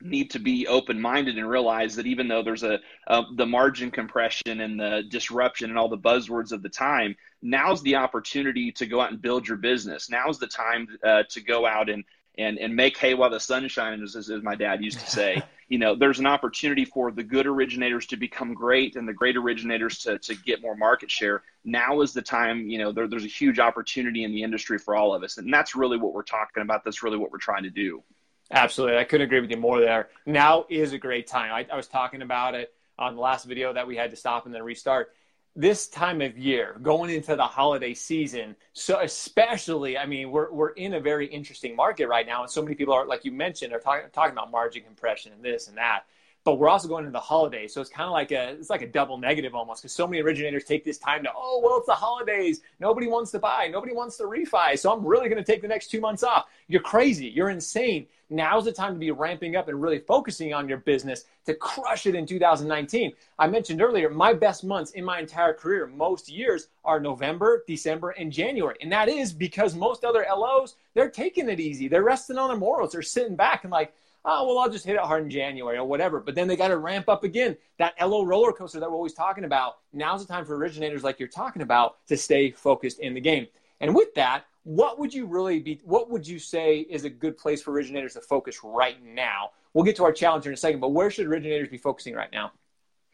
need 0.00 0.30
to 0.30 0.38
be 0.38 0.66
open 0.66 1.00
minded 1.00 1.38
and 1.38 1.48
realize 1.48 1.94
that 1.96 2.06
even 2.06 2.26
though 2.26 2.42
there's 2.42 2.62
a, 2.62 2.80
a, 3.06 3.22
the 3.36 3.46
margin 3.46 3.90
compression 3.90 4.60
and 4.60 4.80
the 4.80 5.04
disruption 5.08 5.70
and 5.70 5.78
all 5.78 5.88
the 5.88 5.98
buzzwords 5.98 6.52
of 6.52 6.62
the 6.62 6.68
time, 6.68 7.14
now's 7.42 7.82
the 7.82 7.96
opportunity 7.96 8.72
to 8.72 8.86
go 8.86 9.00
out 9.00 9.12
and 9.12 9.22
build 9.22 9.46
your 9.46 9.58
business. 9.58 10.10
Now's 10.10 10.38
the 10.38 10.46
time 10.46 10.88
uh, 11.04 11.22
to 11.30 11.40
go 11.40 11.66
out 11.66 11.88
and 11.88 12.04
and 12.38 12.58
and 12.58 12.74
make 12.74 12.96
hay 12.96 13.14
while 13.14 13.30
the 13.30 13.40
sun 13.40 13.68
shines, 13.68 14.16
as, 14.16 14.30
as 14.30 14.42
my 14.42 14.54
dad 14.54 14.82
used 14.82 15.00
to 15.00 15.10
say. 15.10 15.42
you 15.68 15.78
know, 15.78 15.94
there's 15.94 16.18
an 16.18 16.26
opportunity 16.26 16.84
for 16.84 17.10
the 17.12 17.22
good 17.22 17.46
originators 17.46 18.06
to 18.06 18.16
become 18.16 18.54
great 18.54 18.96
and 18.96 19.08
the 19.08 19.12
great 19.12 19.36
originators 19.36 19.98
to 19.98 20.18
to 20.18 20.34
get 20.34 20.62
more 20.62 20.76
market 20.76 21.10
share. 21.10 21.42
Now 21.64 22.00
is 22.00 22.12
the 22.12 22.22
time. 22.22 22.68
You 22.68 22.78
know, 22.78 22.92
there, 22.92 23.06
there's 23.06 23.24
a 23.24 23.28
huge 23.28 23.58
opportunity 23.58 24.24
in 24.24 24.32
the 24.32 24.42
industry 24.42 24.78
for 24.78 24.96
all 24.96 25.14
of 25.14 25.22
us, 25.22 25.38
and 25.38 25.52
that's 25.52 25.74
really 25.74 25.96
what 25.96 26.12
we're 26.12 26.22
talking 26.22 26.62
about. 26.62 26.84
That's 26.84 27.02
really 27.02 27.18
what 27.18 27.30
we're 27.30 27.38
trying 27.38 27.62
to 27.64 27.70
do. 27.70 28.02
Absolutely, 28.50 28.98
I 28.98 29.04
couldn't 29.04 29.26
agree 29.26 29.40
with 29.40 29.50
you 29.50 29.56
more. 29.56 29.80
There 29.80 30.08
now 30.26 30.66
is 30.68 30.92
a 30.92 30.98
great 30.98 31.26
time. 31.26 31.52
I, 31.52 31.66
I 31.72 31.76
was 31.76 31.86
talking 31.86 32.22
about 32.22 32.54
it 32.54 32.74
on 32.98 33.14
the 33.14 33.20
last 33.20 33.46
video 33.46 33.72
that 33.72 33.86
we 33.86 33.96
had 33.96 34.10
to 34.10 34.16
stop 34.16 34.44
and 34.44 34.54
then 34.54 34.62
restart 34.62 35.12
this 35.56 35.88
time 35.88 36.20
of 36.20 36.38
year 36.38 36.78
going 36.82 37.10
into 37.10 37.34
the 37.36 37.42
holiday 37.42 37.92
season. 37.92 38.54
So 38.72 39.00
especially 39.00 39.98
i 39.98 40.06
mean 40.06 40.30
we're, 40.30 40.50
we're 40.52 40.70
in 40.70 40.94
a 40.94 41.00
very 41.00 41.26
interesting 41.26 41.74
market 41.74 42.06
right 42.08 42.26
now. 42.26 42.42
And 42.42 42.50
so 42.50 42.62
many 42.62 42.74
people 42.74 42.94
are 42.94 43.06
like 43.06 43.24
you 43.24 43.32
mentioned 43.32 43.72
are 43.72 43.80
talking, 43.80 44.08
talking 44.12 44.32
about 44.32 44.50
margin 44.50 44.82
compression 44.82 45.32
and 45.32 45.44
this 45.44 45.68
and 45.68 45.76
that 45.76 46.04
but 46.44 46.58
we're 46.58 46.68
also 46.68 46.88
going 46.88 47.04
into 47.04 47.12
the 47.12 47.20
holidays 47.20 47.72
so 47.72 47.80
it's 47.80 47.90
kind 47.90 48.06
of 48.06 48.12
like 48.12 48.32
a 48.32 48.50
it's 48.50 48.70
like 48.70 48.82
a 48.82 48.86
double 48.86 49.18
negative 49.18 49.54
almost 49.54 49.82
because 49.82 49.92
so 49.92 50.06
many 50.06 50.22
originators 50.22 50.64
take 50.64 50.84
this 50.84 50.98
time 50.98 51.22
to 51.22 51.30
oh 51.36 51.60
well 51.62 51.78
it's 51.78 51.86
the 51.86 51.94
holidays 51.94 52.60
nobody 52.78 53.06
wants 53.06 53.30
to 53.30 53.38
buy 53.38 53.68
nobody 53.70 53.92
wants 53.92 54.16
to 54.16 54.24
refi 54.24 54.78
so 54.78 54.92
i'm 54.92 55.04
really 55.04 55.28
going 55.28 55.42
to 55.42 55.52
take 55.52 55.62
the 55.62 55.68
next 55.68 55.88
two 55.90 56.00
months 56.00 56.22
off 56.22 56.46
you're 56.68 56.82
crazy 56.82 57.26
you're 57.26 57.50
insane 57.50 58.06
now's 58.30 58.64
the 58.64 58.72
time 58.72 58.94
to 58.94 58.98
be 58.98 59.10
ramping 59.10 59.56
up 59.56 59.68
and 59.68 59.82
really 59.82 59.98
focusing 59.98 60.54
on 60.54 60.68
your 60.68 60.78
business 60.78 61.24
to 61.44 61.54
crush 61.54 62.06
it 62.06 62.14
in 62.14 62.24
2019. 62.24 63.12
I 63.38 63.46
mentioned 63.48 63.82
earlier, 63.82 64.08
my 64.08 64.32
best 64.32 64.64
months 64.64 64.92
in 64.92 65.04
my 65.04 65.18
entire 65.18 65.52
career, 65.52 65.86
most 65.88 66.30
years, 66.30 66.68
are 66.84 67.00
November, 67.00 67.64
December, 67.66 68.10
and 68.10 68.32
January. 68.32 68.76
And 68.80 68.92
that 68.92 69.08
is 69.08 69.32
because 69.32 69.74
most 69.74 70.04
other 70.04 70.24
LOs, 70.30 70.76
they're 70.94 71.10
taking 71.10 71.48
it 71.48 71.60
easy. 71.60 71.88
They're 71.88 72.04
resting 72.04 72.38
on 72.38 72.48
their 72.48 72.56
morals. 72.56 72.92
They're 72.92 73.02
sitting 73.02 73.36
back 73.36 73.64
and 73.64 73.72
like, 73.72 73.92
oh, 74.24 74.46
well, 74.46 74.58
I'll 74.58 74.70
just 74.70 74.84
hit 74.84 74.96
it 74.96 75.00
hard 75.00 75.24
in 75.24 75.30
January 75.30 75.78
or 75.78 75.86
whatever. 75.86 76.20
But 76.20 76.34
then 76.34 76.48
they 76.48 76.56
got 76.56 76.68
to 76.68 76.78
ramp 76.78 77.08
up 77.08 77.24
again. 77.24 77.56
That 77.78 77.94
LO 78.00 78.24
roller 78.24 78.52
coaster 78.52 78.80
that 78.80 78.90
we're 78.90 78.96
always 78.96 79.14
talking 79.14 79.44
about. 79.44 79.78
Now's 79.92 80.26
the 80.26 80.32
time 80.32 80.44
for 80.44 80.56
originators 80.56 81.02
like 81.02 81.18
you're 81.18 81.28
talking 81.28 81.62
about 81.62 82.06
to 82.08 82.16
stay 82.16 82.50
focused 82.50 83.00
in 83.00 83.14
the 83.14 83.20
game. 83.20 83.46
And 83.80 83.94
with 83.94 84.14
that, 84.14 84.44
what 84.64 84.98
would 84.98 85.12
you 85.12 85.26
really 85.26 85.58
be 85.58 85.80
what 85.84 86.10
would 86.10 86.26
you 86.26 86.38
say 86.38 86.80
is 86.80 87.04
a 87.04 87.10
good 87.10 87.36
place 87.36 87.62
for 87.62 87.72
originators 87.72 88.12
to 88.12 88.20
focus 88.20 88.60
right 88.62 89.02
now 89.02 89.50
we'll 89.72 89.84
get 89.84 89.96
to 89.96 90.04
our 90.04 90.12
challenge 90.12 90.46
in 90.46 90.52
a 90.52 90.56
second 90.56 90.80
but 90.80 90.90
where 90.90 91.10
should 91.10 91.26
originators 91.26 91.68
be 91.68 91.78
focusing 91.78 92.14
right 92.14 92.30
now 92.30 92.52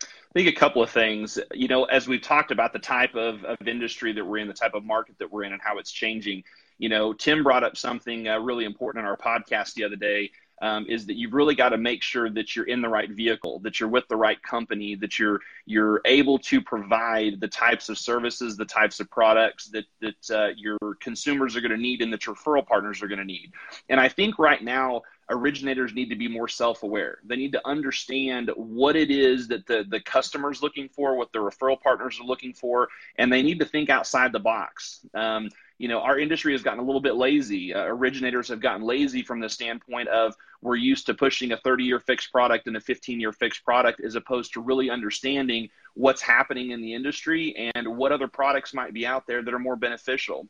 I 0.02 0.38
think 0.40 0.54
a 0.54 0.60
couple 0.60 0.82
of 0.82 0.90
things. 0.90 1.38
You 1.54 1.66
know, 1.66 1.84
as 1.84 2.06
we've 2.06 2.20
talked 2.20 2.50
about 2.50 2.74
the 2.74 2.78
type 2.78 3.14
of, 3.14 3.42
of 3.44 3.56
industry 3.66 4.12
that 4.12 4.22
we're 4.22 4.36
in, 4.36 4.48
the 4.48 4.52
type 4.52 4.74
of 4.74 4.84
market 4.84 5.16
that 5.18 5.32
we're 5.32 5.44
in, 5.44 5.54
and 5.54 5.62
how 5.62 5.78
it's 5.78 5.90
changing. 5.90 6.44
You 6.76 6.90
know, 6.90 7.14
Tim 7.14 7.42
brought 7.42 7.64
up 7.64 7.74
something 7.74 8.28
uh, 8.28 8.38
really 8.40 8.66
important 8.66 9.02
in 9.02 9.08
our 9.08 9.16
podcast 9.16 9.72
the 9.74 9.84
other 9.84 9.96
day 9.96 10.30
um, 10.62 10.86
is 10.88 11.06
that 11.06 11.16
you've 11.16 11.34
really 11.34 11.54
got 11.54 11.70
to 11.70 11.76
make 11.76 12.02
sure 12.02 12.30
that 12.30 12.56
you're 12.56 12.66
in 12.66 12.80
the 12.80 12.88
right 12.88 13.10
vehicle, 13.10 13.58
that 13.60 13.78
you're 13.78 13.88
with 13.88 14.08
the 14.08 14.16
right 14.16 14.42
company, 14.42 14.94
that 14.96 15.18
you're 15.18 15.40
you're 15.66 16.00
able 16.04 16.38
to 16.38 16.60
provide 16.60 17.40
the 17.40 17.48
types 17.48 17.88
of 17.88 17.98
services, 17.98 18.56
the 18.56 18.64
types 18.64 19.00
of 19.00 19.10
products 19.10 19.66
that 19.68 19.84
that 20.00 20.30
uh, 20.30 20.48
your 20.56 20.78
consumers 21.00 21.56
are 21.56 21.60
going 21.60 21.70
to 21.70 21.76
need 21.76 22.00
and 22.00 22.12
that 22.12 22.26
your 22.26 22.34
referral 22.34 22.66
partners 22.66 23.02
are 23.02 23.08
going 23.08 23.18
to 23.18 23.24
need. 23.24 23.52
And 23.88 24.00
I 24.00 24.08
think 24.08 24.38
right 24.38 24.62
now 24.62 25.02
originators 25.28 25.92
need 25.92 26.08
to 26.08 26.16
be 26.16 26.28
more 26.28 26.48
self-aware. 26.48 27.18
They 27.24 27.36
need 27.36 27.52
to 27.52 27.66
understand 27.66 28.50
what 28.54 28.94
it 28.96 29.10
is 29.10 29.48
that 29.48 29.66
the 29.66 29.84
the 29.88 30.00
customer's 30.00 30.62
looking 30.62 30.88
for, 30.88 31.16
what 31.16 31.32
the 31.32 31.38
referral 31.38 31.80
partners 31.80 32.18
are 32.20 32.26
looking 32.26 32.54
for, 32.54 32.88
and 33.16 33.32
they 33.32 33.42
need 33.42 33.58
to 33.58 33.66
think 33.66 33.90
outside 33.90 34.32
the 34.32 34.40
box. 34.40 35.00
Um, 35.14 35.50
you 35.78 35.88
know, 35.88 36.00
our 36.00 36.18
industry 36.18 36.52
has 36.52 36.62
gotten 36.62 36.80
a 36.80 36.84
little 36.84 37.00
bit 37.00 37.16
lazy. 37.16 37.74
Uh, 37.74 37.84
originators 37.84 38.48
have 38.48 38.60
gotten 38.60 38.82
lazy 38.82 39.22
from 39.22 39.40
the 39.40 39.48
standpoint 39.48 40.08
of 40.08 40.34
we're 40.62 40.76
used 40.76 41.06
to 41.06 41.14
pushing 41.14 41.52
a 41.52 41.56
30 41.58 41.84
year 41.84 42.00
fixed 42.00 42.32
product 42.32 42.66
and 42.66 42.76
a 42.76 42.80
15 42.80 43.20
year 43.20 43.32
fixed 43.32 43.64
product 43.64 44.00
as 44.00 44.14
opposed 44.14 44.54
to 44.54 44.60
really 44.60 44.90
understanding 44.90 45.68
what's 45.94 46.22
happening 46.22 46.70
in 46.70 46.80
the 46.80 46.94
industry 46.94 47.70
and 47.74 47.96
what 47.96 48.12
other 48.12 48.28
products 48.28 48.72
might 48.72 48.94
be 48.94 49.06
out 49.06 49.26
there 49.26 49.42
that 49.42 49.52
are 49.52 49.58
more 49.58 49.76
beneficial. 49.76 50.48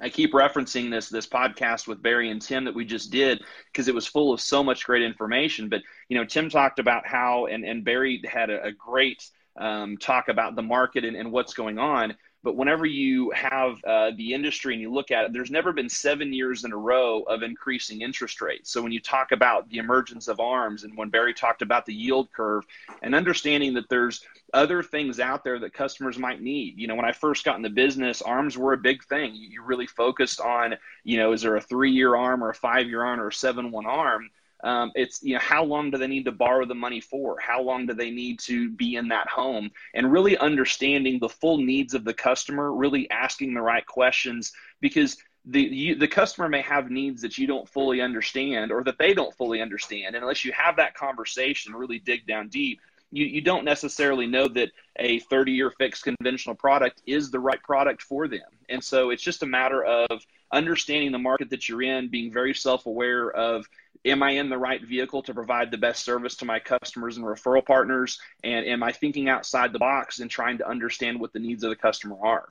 I 0.00 0.08
keep 0.08 0.32
referencing 0.32 0.90
this 0.90 1.08
this 1.08 1.26
podcast 1.26 1.86
with 1.86 2.02
Barry 2.02 2.30
and 2.30 2.42
Tim 2.42 2.64
that 2.64 2.74
we 2.74 2.84
just 2.84 3.12
did 3.12 3.44
because 3.72 3.86
it 3.86 3.94
was 3.94 4.06
full 4.06 4.32
of 4.32 4.40
so 4.40 4.64
much 4.64 4.84
great 4.84 5.02
information. 5.02 5.68
But 5.68 5.82
you 6.08 6.18
know, 6.18 6.24
Tim 6.24 6.50
talked 6.50 6.80
about 6.80 7.06
how 7.06 7.46
and 7.46 7.64
and 7.64 7.84
Barry 7.84 8.20
had 8.24 8.50
a, 8.50 8.64
a 8.64 8.72
great 8.72 9.24
um, 9.56 9.96
talk 9.98 10.28
about 10.28 10.56
the 10.56 10.62
market 10.62 11.04
and, 11.04 11.16
and 11.16 11.30
what's 11.30 11.54
going 11.54 11.78
on. 11.78 12.16
But 12.44 12.56
whenever 12.56 12.84
you 12.84 13.30
have 13.30 13.82
uh, 13.84 14.10
the 14.16 14.34
industry 14.34 14.74
and 14.74 14.82
you 14.82 14.92
look 14.92 15.10
at 15.10 15.24
it, 15.24 15.32
there's 15.32 15.50
never 15.50 15.72
been 15.72 15.88
seven 15.88 16.30
years 16.30 16.64
in 16.64 16.72
a 16.72 16.76
row 16.76 17.22
of 17.22 17.42
increasing 17.42 18.02
interest 18.02 18.42
rates. 18.42 18.70
So 18.70 18.82
when 18.82 18.92
you 18.92 19.00
talk 19.00 19.32
about 19.32 19.66
the 19.70 19.78
emergence 19.78 20.28
of 20.28 20.40
ARMs 20.40 20.84
and 20.84 20.94
when 20.94 21.08
Barry 21.08 21.32
talked 21.32 21.62
about 21.62 21.86
the 21.86 21.94
yield 21.94 22.30
curve 22.32 22.66
and 23.02 23.14
understanding 23.14 23.72
that 23.74 23.88
there's 23.88 24.20
other 24.52 24.82
things 24.82 25.20
out 25.20 25.42
there 25.42 25.58
that 25.58 25.72
customers 25.72 26.18
might 26.18 26.42
need. 26.42 26.78
You 26.78 26.86
know, 26.86 26.94
when 26.94 27.06
I 27.06 27.12
first 27.12 27.46
got 27.46 27.56
in 27.56 27.62
the 27.62 27.70
business, 27.70 28.20
ARMs 28.20 28.58
were 28.58 28.74
a 28.74 28.78
big 28.78 29.02
thing. 29.04 29.34
You 29.34 29.62
really 29.62 29.86
focused 29.86 30.40
on, 30.42 30.74
you 31.02 31.16
know, 31.16 31.32
is 31.32 31.40
there 31.40 31.56
a 31.56 31.62
three 31.62 31.92
year 31.92 32.14
arm 32.14 32.44
or 32.44 32.50
a 32.50 32.54
five 32.54 32.86
year 32.86 33.02
arm 33.02 33.20
or 33.20 33.28
a 33.28 33.32
seven 33.32 33.70
one 33.70 33.86
arm? 33.86 34.28
Um, 34.64 34.92
it's 34.94 35.22
you 35.22 35.34
know 35.34 35.40
how 35.40 35.62
long 35.62 35.90
do 35.90 35.98
they 35.98 36.06
need 36.06 36.24
to 36.24 36.32
borrow 36.32 36.64
the 36.64 36.74
money 36.74 37.00
for? 37.00 37.38
How 37.38 37.62
long 37.62 37.86
do 37.86 37.94
they 37.94 38.10
need 38.10 38.38
to 38.40 38.70
be 38.70 38.96
in 38.96 39.08
that 39.08 39.28
home? 39.28 39.70
And 39.92 40.10
really 40.10 40.36
understanding 40.38 41.18
the 41.18 41.28
full 41.28 41.58
needs 41.58 41.94
of 41.94 42.04
the 42.04 42.14
customer, 42.14 42.72
really 42.72 43.08
asking 43.10 43.54
the 43.54 43.62
right 43.62 43.86
questions 43.86 44.52
because 44.80 45.18
the 45.44 45.60
you, 45.60 45.94
the 45.94 46.08
customer 46.08 46.48
may 46.48 46.62
have 46.62 46.90
needs 46.90 47.20
that 47.22 47.36
you 47.36 47.46
don't 47.46 47.68
fully 47.68 48.00
understand 48.00 48.72
or 48.72 48.82
that 48.84 48.98
they 48.98 49.12
don't 49.12 49.34
fully 49.34 49.60
understand. 49.60 50.14
And 50.14 50.22
unless 50.24 50.44
you 50.44 50.52
have 50.52 50.76
that 50.76 50.94
conversation, 50.94 51.74
really 51.74 51.98
dig 51.98 52.26
down 52.26 52.48
deep, 52.48 52.80
you, 53.14 53.26
you 53.26 53.40
don't 53.40 53.64
necessarily 53.64 54.26
know 54.26 54.48
that 54.48 54.70
a 54.98 55.20
30 55.20 55.52
year 55.52 55.70
fixed 55.70 56.04
conventional 56.04 56.54
product 56.54 57.02
is 57.06 57.30
the 57.30 57.38
right 57.38 57.62
product 57.62 58.02
for 58.02 58.26
them. 58.26 58.40
And 58.68 58.82
so 58.82 59.10
it's 59.10 59.22
just 59.22 59.42
a 59.42 59.46
matter 59.46 59.84
of 59.84 60.24
understanding 60.52 61.12
the 61.12 61.18
market 61.18 61.50
that 61.50 61.68
you're 61.68 61.82
in, 61.82 62.08
being 62.08 62.32
very 62.32 62.54
self 62.54 62.86
aware 62.86 63.30
of 63.30 63.66
am 64.04 64.22
I 64.22 64.30
in 64.30 64.48
the 64.48 64.58
right 64.58 64.84
vehicle 64.84 65.22
to 65.22 65.34
provide 65.34 65.70
the 65.70 65.78
best 65.78 66.04
service 66.04 66.36
to 66.36 66.44
my 66.44 66.58
customers 66.58 67.16
and 67.16 67.24
referral 67.24 67.64
partners? 67.64 68.20
And 68.42 68.66
am 68.66 68.82
I 68.82 68.92
thinking 68.92 69.28
outside 69.28 69.72
the 69.72 69.78
box 69.78 70.20
and 70.20 70.30
trying 70.30 70.58
to 70.58 70.68
understand 70.68 71.20
what 71.20 71.32
the 71.32 71.38
needs 71.38 71.64
of 71.64 71.70
the 71.70 71.76
customer 71.76 72.16
are? 72.22 72.48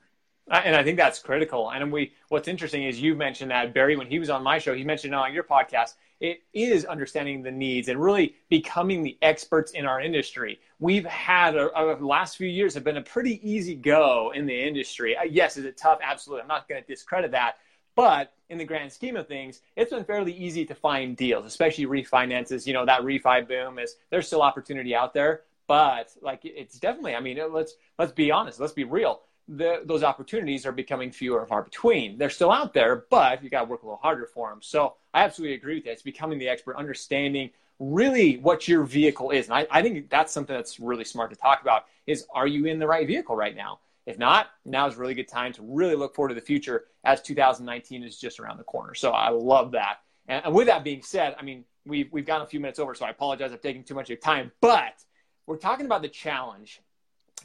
And 0.51 0.75
I 0.75 0.83
think 0.83 0.97
that's 0.97 1.19
critical. 1.19 1.71
And 1.71 1.91
we, 1.91 2.11
what's 2.27 2.49
interesting 2.49 2.83
is 2.83 2.99
you 2.99 3.15
mentioned 3.15 3.51
that 3.51 3.73
Barry, 3.73 3.95
when 3.95 4.07
he 4.07 4.19
was 4.19 4.29
on 4.29 4.43
my 4.43 4.59
show, 4.59 4.73
he 4.75 4.83
mentioned 4.83 5.15
on 5.15 5.33
your 5.33 5.43
podcast, 5.43 5.93
it 6.19 6.41
is 6.53 6.85
understanding 6.85 7.43
the 7.43 7.51
needs 7.51 7.87
and 7.87 8.01
really 8.01 8.35
becoming 8.49 9.03
the 9.03 9.17
experts 9.21 9.71
in 9.71 9.85
our 9.85 10.01
industry. 10.01 10.59
We've 10.79 11.05
had 11.05 11.55
a, 11.55 11.69
a 11.77 11.95
last 11.95 12.37
few 12.37 12.47
years 12.47 12.73
have 12.73 12.83
been 12.83 12.97
a 12.97 13.01
pretty 13.01 13.39
easy 13.49 13.75
go 13.75 14.31
in 14.35 14.45
the 14.45 14.67
industry. 14.67 15.15
Uh, 15.17 15.23
yes, 15.23 15.57
is 15.57 15.65
it 15.65 15.77
tough? 15.77 15.99
Absolutely. 16.03 16.41
I'm 16.41 16.47
not 16.47 16.67
going 16.67 16.81
to 16.81 16.87
discredit 16.87 17.31
that. 17.31 17.57
But 17.95 18.33
in 18.49 18.57
the 18.57 18.65
grand 18.65 18.91
scheme 18.91 19.15
of 19.15 19.27
things, 19.27 19.61
it's 19.75 19.91
been 19.91 20.03
fairly 20.03 20.33
easy 20.33 20.65
to 20.65 20.75
find 20.75 21.15
deals, 21.15 21.45
especially 21.45 21.85
refinances. 21.85 22.65
You 22.65 22.73
know, 22.73 22.85
that 22.85 23.01
refi 23.01 23.47
boom 23.47 23.79
is 23.79 23.95
there's 24.09 24.27
still 24.27 24.41
opportunity 24.41 24.95
out 24.95 25.13
there, 25.13 25.41
but 25.67 26.11
like 26.21 26.41
it's 26.43 26.79
definitely. 26.79 27.15
I 27.15 27.19
mean, 27.19 27.39
let's 27.51 27.75
let's 27.97 28.11
be 28.11 28.31
honest. 28.31 28.59
Let's 28.59 28.73
be 28.73 28.83
real. 28.83 29.21
The, 29.49 29.81
those 29.83 30.03
opportunities 30.03 30.65
are 30.65 30.71
becoming 30.71 31.11
fewer 31.11 31.39
and 31.39 31.49
far 31.49 31.63
between. 31.63 32.17
They're 32.17 32.29
still 32.29 32.51
out 32.51 32.73
there, 32.73 33.05
but 33.09 33.43
you 33.43 33.49
got 33.49 33.63
to 33.63 33.65
work 33.65 33.83
a 33.83 33.85
little 33.85 33.99
harder 34.01 34.25
for 34.25 34.49
them. 34.49 34.59
So 34.61 34.93
I 35.13 35.23
absolutely 35.25 35.55
agree 35.55 35.75
with 35.75 35.83
that. 35.83 35.91
It's 35.91 36.01
becoming 36.01 36.39
the 36.39 36.47
expert, 36.47 36.77
understanding 36.77 37.49
really 37.77 38.37
what 38.37 38.69
your 38.69 38.83
vehicle 38.83 39.31
is. 39.31 39.47
And 39.47 39.55
I, 39.55 39.67
I 39.69 39.81
think 39.81 40.09
that's 40.09 40.31
something 40.31 40.55
that's 40.55 40.79
really 40.79 41.03
smart 41.03 41.29
to 41.31 41.35
talk 41.35 41.61
about 41.61 41.85
is 42.07 42.25
are 42.33 42.47
you 42.47 42.65
in 42.65 42.79
the 42.79 42.87
right 42.87 43.05
vehicle 43.05 43.35
right 43.35 43.55
now? 43.55 43.79
If 44.05 44.19
not, 44.19 44.47
now 44.65 44.87
is 44.87 44.95
a 44.95 44.97
really 44.97 45.13
good 45.13 45.27
time 45.27 45.53
to 45.53 45.61
really 45.61 45.95
look 45.95 46.13
forward 46.15 46.29
to 46.29 46.35
the 46.35 46.41
future 46.41 46.85
as 47.03 47.21
2019 47.21 48.03
is 48.03 48.19
just 48.19 48.39
around 48.39 48.57
the 48.57 48.63
corner. 48.63 48.93
So 48.93 49.11
I 49.11 49.29
love 49.29 49.71
that. 49.71 49.99
And, 50.27 50.45
and 50.45 50.53
with 50.53 50.67
that 50.67 50.83
being 50.83 51.01
said, 51.01 51.35
I 51.39 51.43
mean, 51.43 51.63
we've, 51.85 52.11
we've 52.11 52.25
gone 52.25 52.41
a 52.41 52.45
few 52.45 52.59
minutes 52.59 52.79
over, 52.79 52.93
so 52.95 53.05
I 53.05 53.09
apologize 53.09 53.51
if 53.51 53.61
taking 53.61 53.83
too 53.83 53.95
much 53.95 54.05
of 54.05 54.09
your 54.09 54.17
time, 54.17 54.51
but 54.61 55.03
we're 55.45 55.57
talking 55.57 55.85
about 55.85 56.01
the 56.01 56.09
challenge 56.09 56.81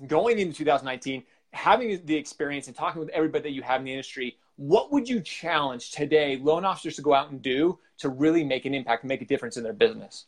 going 0.07 0.39
into 0.39 0.53
2019, 0.55 1.25
having 1.53 2.05
the 2.05 2.15
experience 2.15 2.67
and 2.67 2.77
talking 2.77 3.01
with 3.01 3.09
everybody 3.11 3.43
that 3.43 3.55
you 3.55 3.63
have 3.63 3.81
in 3.81 3.85
the 3.85 3.93
industry. 3.93 4.37
What 4.57 4.93
would 4.93 5.09
you 5.09 5.21
challenge 5.21 5.93
today 5.93 6.37
loan 6.37 6.65
officers 6.65 6.97
to 6.97 7.03
go 7.03 7.15
out 7.15 7.31
and 7.31 7.41
do 7.41 7.79
to 7.99 8.09
really 8.09 8.45
make 8.45 8.65
an 8.65 8.75
impact, 8.75 9.05
make 9.05 9.23
a 9.23 9.25
difference 9.25 9.57
in 9.57 9.63
their 9.63 9.73
business? 9.73 10.27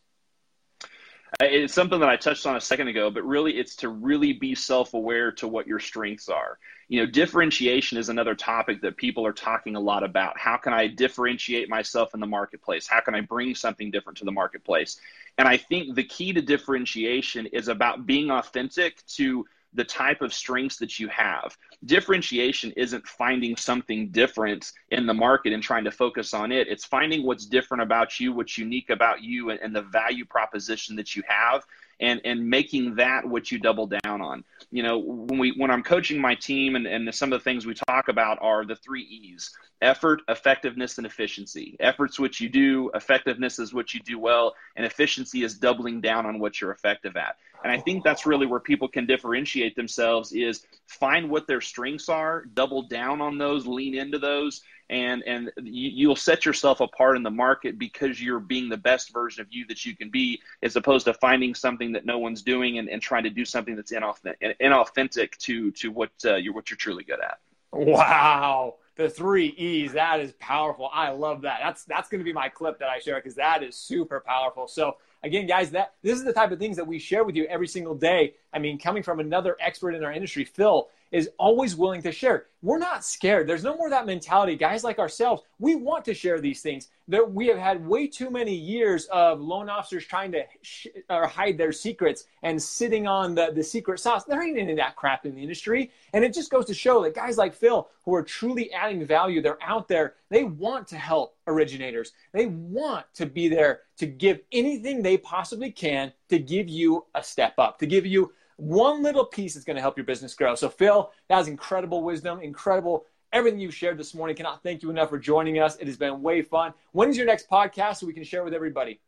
Uh, 1.38 1.46
it's 1.46 1.74
something 1.74 2.00
that 2.00 2.08
I 2.08 2.16
touched 2.16 2.46
on 2.46 2.56
a 2.56 2.60
second 2.60 2.88
ago, 2.88 3.10
but 3.10 3.24
really 3.24 3.52
it's 3.52 3.76
to 3.76 3.88
really 3.88 4.32
be 4.32 4.54
self 4.54 4.94
aware 4.94 5.30
to 5.32 5.46
what 5.46 5.66
your 5.66 5.78
strengths 5.78 6.28
are. 6.28 6.58
You 6.88 7.00
know, 7.00 7.10
differentiation 7.10 7.98
is 7.98 8.08
another 8.08 8.34
topic 8.34 8.80
that 8.82 8.96
people 8.96 9.24
are 9.24 9.32
talking 9.32 9.76
a 9.76 9.80
lot 9.80 10.02
about. 10.02 10.38
How 10.38 10.56
can 10.56 10.72
I 10.72 10.88
differentiate 10.88 11.68
myself 11.68 12.14
in 12.14 12.20
the 12.20 12.26
marketplace? 12.26 12.88
How 12.88 13.00
can 13.00 13.14
I 13.14 13.20
bring 13.20 13.54
something 13.54 13.92
different 13.92 14.18
to 14.18 14.24
the 14.24 14.32
marketplace? 14.32 15.00
And 15.38 15.46
I 15.46 15.56
think 15.56 15.94
the 15.94 16.02
key 16.02 16.32
to 16.32 16.42
differentiation 16.42 17.46
is 17.46 17.68
about 17.68 18.06
being 18.06 18.30
authentic 18.30 19.06
to 19.14 19.46
the 19.74 19.84
type 19.84 20.20
of 20.20 20.34
strengths 20.34 20.76
that 20.78 20.98
you 20.98 21.08
have. 21.08 21.56
Differentiation 21.84 22.72
isn't 22.72 23.06
finding 23.06 23.56
something 23.56 24.08
different 24.08 24.72
in 24.90 25.06
the 25.06 25.14
market 25.14 25.52
and 25.52 25.62
trying 25.62 25.84
to 25.84 25.90
focus 25.90 26.34
on 26.34 26.52
it. 26.52 26.68
It's 26.68 26.84
finding 26.84 27.24
what's 27.24 27.46
different 27.46 27.82
about 27.82 28.18
you, 28.18 28.32
what's 28.32 28.58
unique 28.58 28.90
about 28.90 29.22
you, 29.22 29.50
and, 29.50 29.60
and 29.60 29.74
the 29.74 29.82
value 29.82 30.24
proposition 30.24 30.96
that 30.96 31.14
you 31.14 31.22
have. 31.28 31.64
And, 32.02 32.18
and 32.24 32.48
making 32.48 32.94
that 32.94 33.26
what 33.26 33.52
you 33.52 33.58
double 33.58 33.86
down 33.86 34.22
on. 34.22 34.42
You 34.70 34.82
know, 34.82 34.96
when 34.96 35.38
we 35.38 35.52
when 35.58 35.70
I'm 35.70 35.82
coaching 35.82 36.18
my 36.18 36.34
team 36.34 36.74
and, 36.74 36.86
and 36.86 37.14
some 37.14 37.30
of 37.30 37.38
the 37.38 37.44
things 37.44 37.66
we 37.66 37.74
talk 37.74 38.08
about 38.08 38.38
are 38.40 38.64
the 38.64 38.76
three 38.76 39.02
E's 39.02 39.54
effort, 39.82 40.22
effectiveness, 40.28 40.96
and 40.96 41.06
efficiency. 41.06 41.76
Effort's 41.78 42.18
what 42.18 42.40
you 42.40 42.48
do, 42.48 42.90
effectiveness 42.94 43.58
is 43.58 43.74
what 43.74 43.92
you 43.92 44.00
do 44.00 44.18
well, 44.18 44.54
and 44.76 44.86
efficiency 44.86 45.42
is 45.42 45.58
doubling 45.58 46.00
down 46.00 46.24
on 46.24 46.38
what 46.38 46.58
you're 46.58 46.72
effective 46.72 47.18
at. 47.18 47.36
And 47.62 47.72
I 47.72 47.78
think 47.78 48.04
that's 48.04 48.26
really 48.26 48.46
where 48.46 48.60
people 48.60 48.88
can 48.88 49.06
differentiate 49.06 49.76
themselves 49.76 50.32
is 50.32 50.64
find 50.86 51.28
what 51.28 51.46
their 51.46 51.60
strengths 51.60 52.08
are, 52.08 52.44
double 52.54 52.82
down 52.82 53.20
on 53.20 53.38
those, 53.38 53.66
lean 53.66 53.94
into 53.94 54.18
those, 54.18 54.62
and 54.88 55.22
and 55.24 55.52
you'll 55.62 56.16
set 56.16 56.44
yourself 56.44 56.80
apart 56.80 57.16
in 57.16 57.22
the 57.22 57.30
market 57.30 57.78
because 57.78 58.20
you're 58.20 58.40
being 58.40 58.68
the 58.68 58.76
best 58.76 59.12
version 59.12 59.40
of 59.40 59.46
you 59.50 59.66
that 59.66 59.84
you 59.84 59.96
can 59.96 60.10
be, 60.10 60.40
as 60.62 60.74
opposed 60.74 61.04
to 61.04 61.14
finding 61.14 61.54
something 61.54 61.92
that 61.92 62.04
no 62.04 62.18
one's 62.18 62.42
doing 62.42 62.78
and, 62.78 62.88
and 62.88 63.00
trying 63.00 63.24
to 63.24 63.30
do 63.30 63.44
something 63.44 63.76
that's 63.76 63.92
inauthentic, 63.92 64.56
inauthentic 64.60 65.36
to 65.38 65.70
to 65.72 65.90
what 65.90 66.10
uh, 66.24 66.36
you're 66.36 66.54
what 66.54 66.70
you're 66.70 66.76
truly 66.76 67.04
good 67.04 67.20
at. 67.20 67.38
Wow 67.72 68.74
the 69.00 69.08
three 69.08 69.46
E's. 69.56 69.92
That 69.92 70.20
is 70.20 70.32
powerful. 70.38 70.90
I 70.92 71.10
love 71.10 71.42
that. 71.42 71.60
That's 71.62 71.84
that's 71.84 72.08
going 72.08 72.20
to 72.20 72.24
be 72.24 72.32
my 72.32 72.48
clip 72.48 72.78
that 72.78 72.88
I 72.88 72.98
share 72.98 73.16
because 73.16 73.34
that 73.36 73.62
is 73.62 73.74
super 73.74 74.20
powerful. 74.20 74.68
So 74.68 74.96
again, 75.22 75.46
guys, 75.46 75.70
that 75.70 75.94
this 76.02 76.18
is 76.18 76.24
the 76.24 76.32
type 76.32 76.50
of 76.50 76.58
things 76.58 76.76
that 76.76 76.86
we 76.86 76.98
share 76.98 77.24
with 77.24 77.36
you 77.36 77.44
every 77.44 77.68
single 77.68 77.94
day. 77.94 78.34
I 78.52 78.58
mean, 78.58 78.78
coming 78.78 79.02
from 79.02 79.20
another 79.20 79.56
expert 79.60 79.94
in 79.94 80.04
our 80.04 80.12
industry, 80.12 80.44
Phil 80.44 80.88
is 81.10 81.30
always 81.38 81.76
willing 81.76 82.02
to 82.02 82.12
share. 82.12 82.46
We're 82.62 82.78
not 82.78 83.04
scared. 83.04 83.48
There's 83.48 83.64
no 83.64 83.76
more 83.76 83.88
that 83.90 84.06
mentality. 84.06 84.54
Guys 84.54 84.84
like 84.84 84.98
ourselves, 84.98 85.42
we 85.58 85.74
want 85.74 86.04
to 86.04 86.14
share 86.14 86.40
these 86.40 86.60
things. 86.60 86.88
There, 87.08 87.24
we 87.24 87.46
have 87.46 87.58
had 87.58 87.84
way 87.84 88.06
too 88.06 88.30
many 88.30 88.54
years 88.54 89.06
of 89.06 89.40
loan 89.40 89.70
officers 89.70 90.04
trying 90.04 90.30
to 90.32 90.44
sh- 90.62 90.88
or 91.08 91.26
hide 91.26 91.56
their 91.56 91.72
secrets 91.72 92.24
and 92.42 92.62
sitting 92.62 93.06
on 93.06 93.34
the, 93.34 93.50
the 93.54 93.62
secret 93.62 93.98
sauce. 93.98 94.24
There 94.24 94.42
ain't 94.42 94.58
any 94.58 94.72
of 94.72 94.76
that 94.76 94.94
crap 94.94 95.24
in 95.24 95.34
the 95.34 95.42
industry. 95.42 95.90
And 96.12 96.22
it 96.22 96.34
just 96.34 96.50
goes 96.50 96.66
to 96.66 96.74
show 96.74 97.02
that 97.02 97.14
guys 97.14 97.38
like 97.38 97.54
Phil, 97.54 97.88
who 98.04 98.14
are 98.14 98.22
truly 98.22 98.70
adding 98.72 99.04
value, 99.04 99.40
they're 99.40 99.62
out 99.62 99.88
there. 99.88 100.14
They 100.28 100.44
want 100.44 100.86
to 100.88 100.96
help 100.96 101.36
originators. 101.46 102.12
They 102.32 102.46
want 102.46 103.06
to 103.14 103.26
be 103.26 103.48
there 103.48 103.80
to 103.96 104.06
give 104.06 104.40
anything 104.52 105.02
they 105.02 105.16
possibly 105.16 105.72
can 105.72 106.12
to 106.28 106.38
give 106.38 106.68
you 106.68 107.06
a 107.14 107.22
step 107.22 107.54
up, 107.58 107.78
to 107.78 107.86
give 107.86 108.06
you 108.06 108.32
one 108.60 109.02
little 109.02 109.24
piece 109.24 109.56
is 109.56 109.64
going 109.64 109.76
to 109.76 109.80
help 109.80 109.96
your 109.96 110.06
business 110.06 110.34
grow. 110.34 110.54
So, 110.54 110.68
Phil, 110.68 111.10
that 111.28 111.36
was 111.36 111.48
incredible 111.48 112.02
wisdom, 112.02 112.40
incredible 112.40 113.06
everything 113.32 113.60
you 113.60 113.70
shared 113.70 113.98
this 113.98 114.14
morning. 114.14 114.36
Cannot 114.36 114.62
thank 114.62 114.82
you 114.82 114.90
enough 114.90 115.08
for 115.08 115.18
joining 115.18 115.58
us. 115.58 115.76
It 115.76 115.86
has 115.86 115.96
been 115.96 116.22
way 116.22 116.42
fun. 116.42 116.74
When 116.92 117.08
is 117.08 117.16
your 117.16 117.26
next 117.26 117.48
podcast 117.48 117.96
so 117.96 118.06
we 118.06 118.12
can 118.12 118.24
share 118.24 118.44
with 118.44 118.54
everybody? 118.54 119.00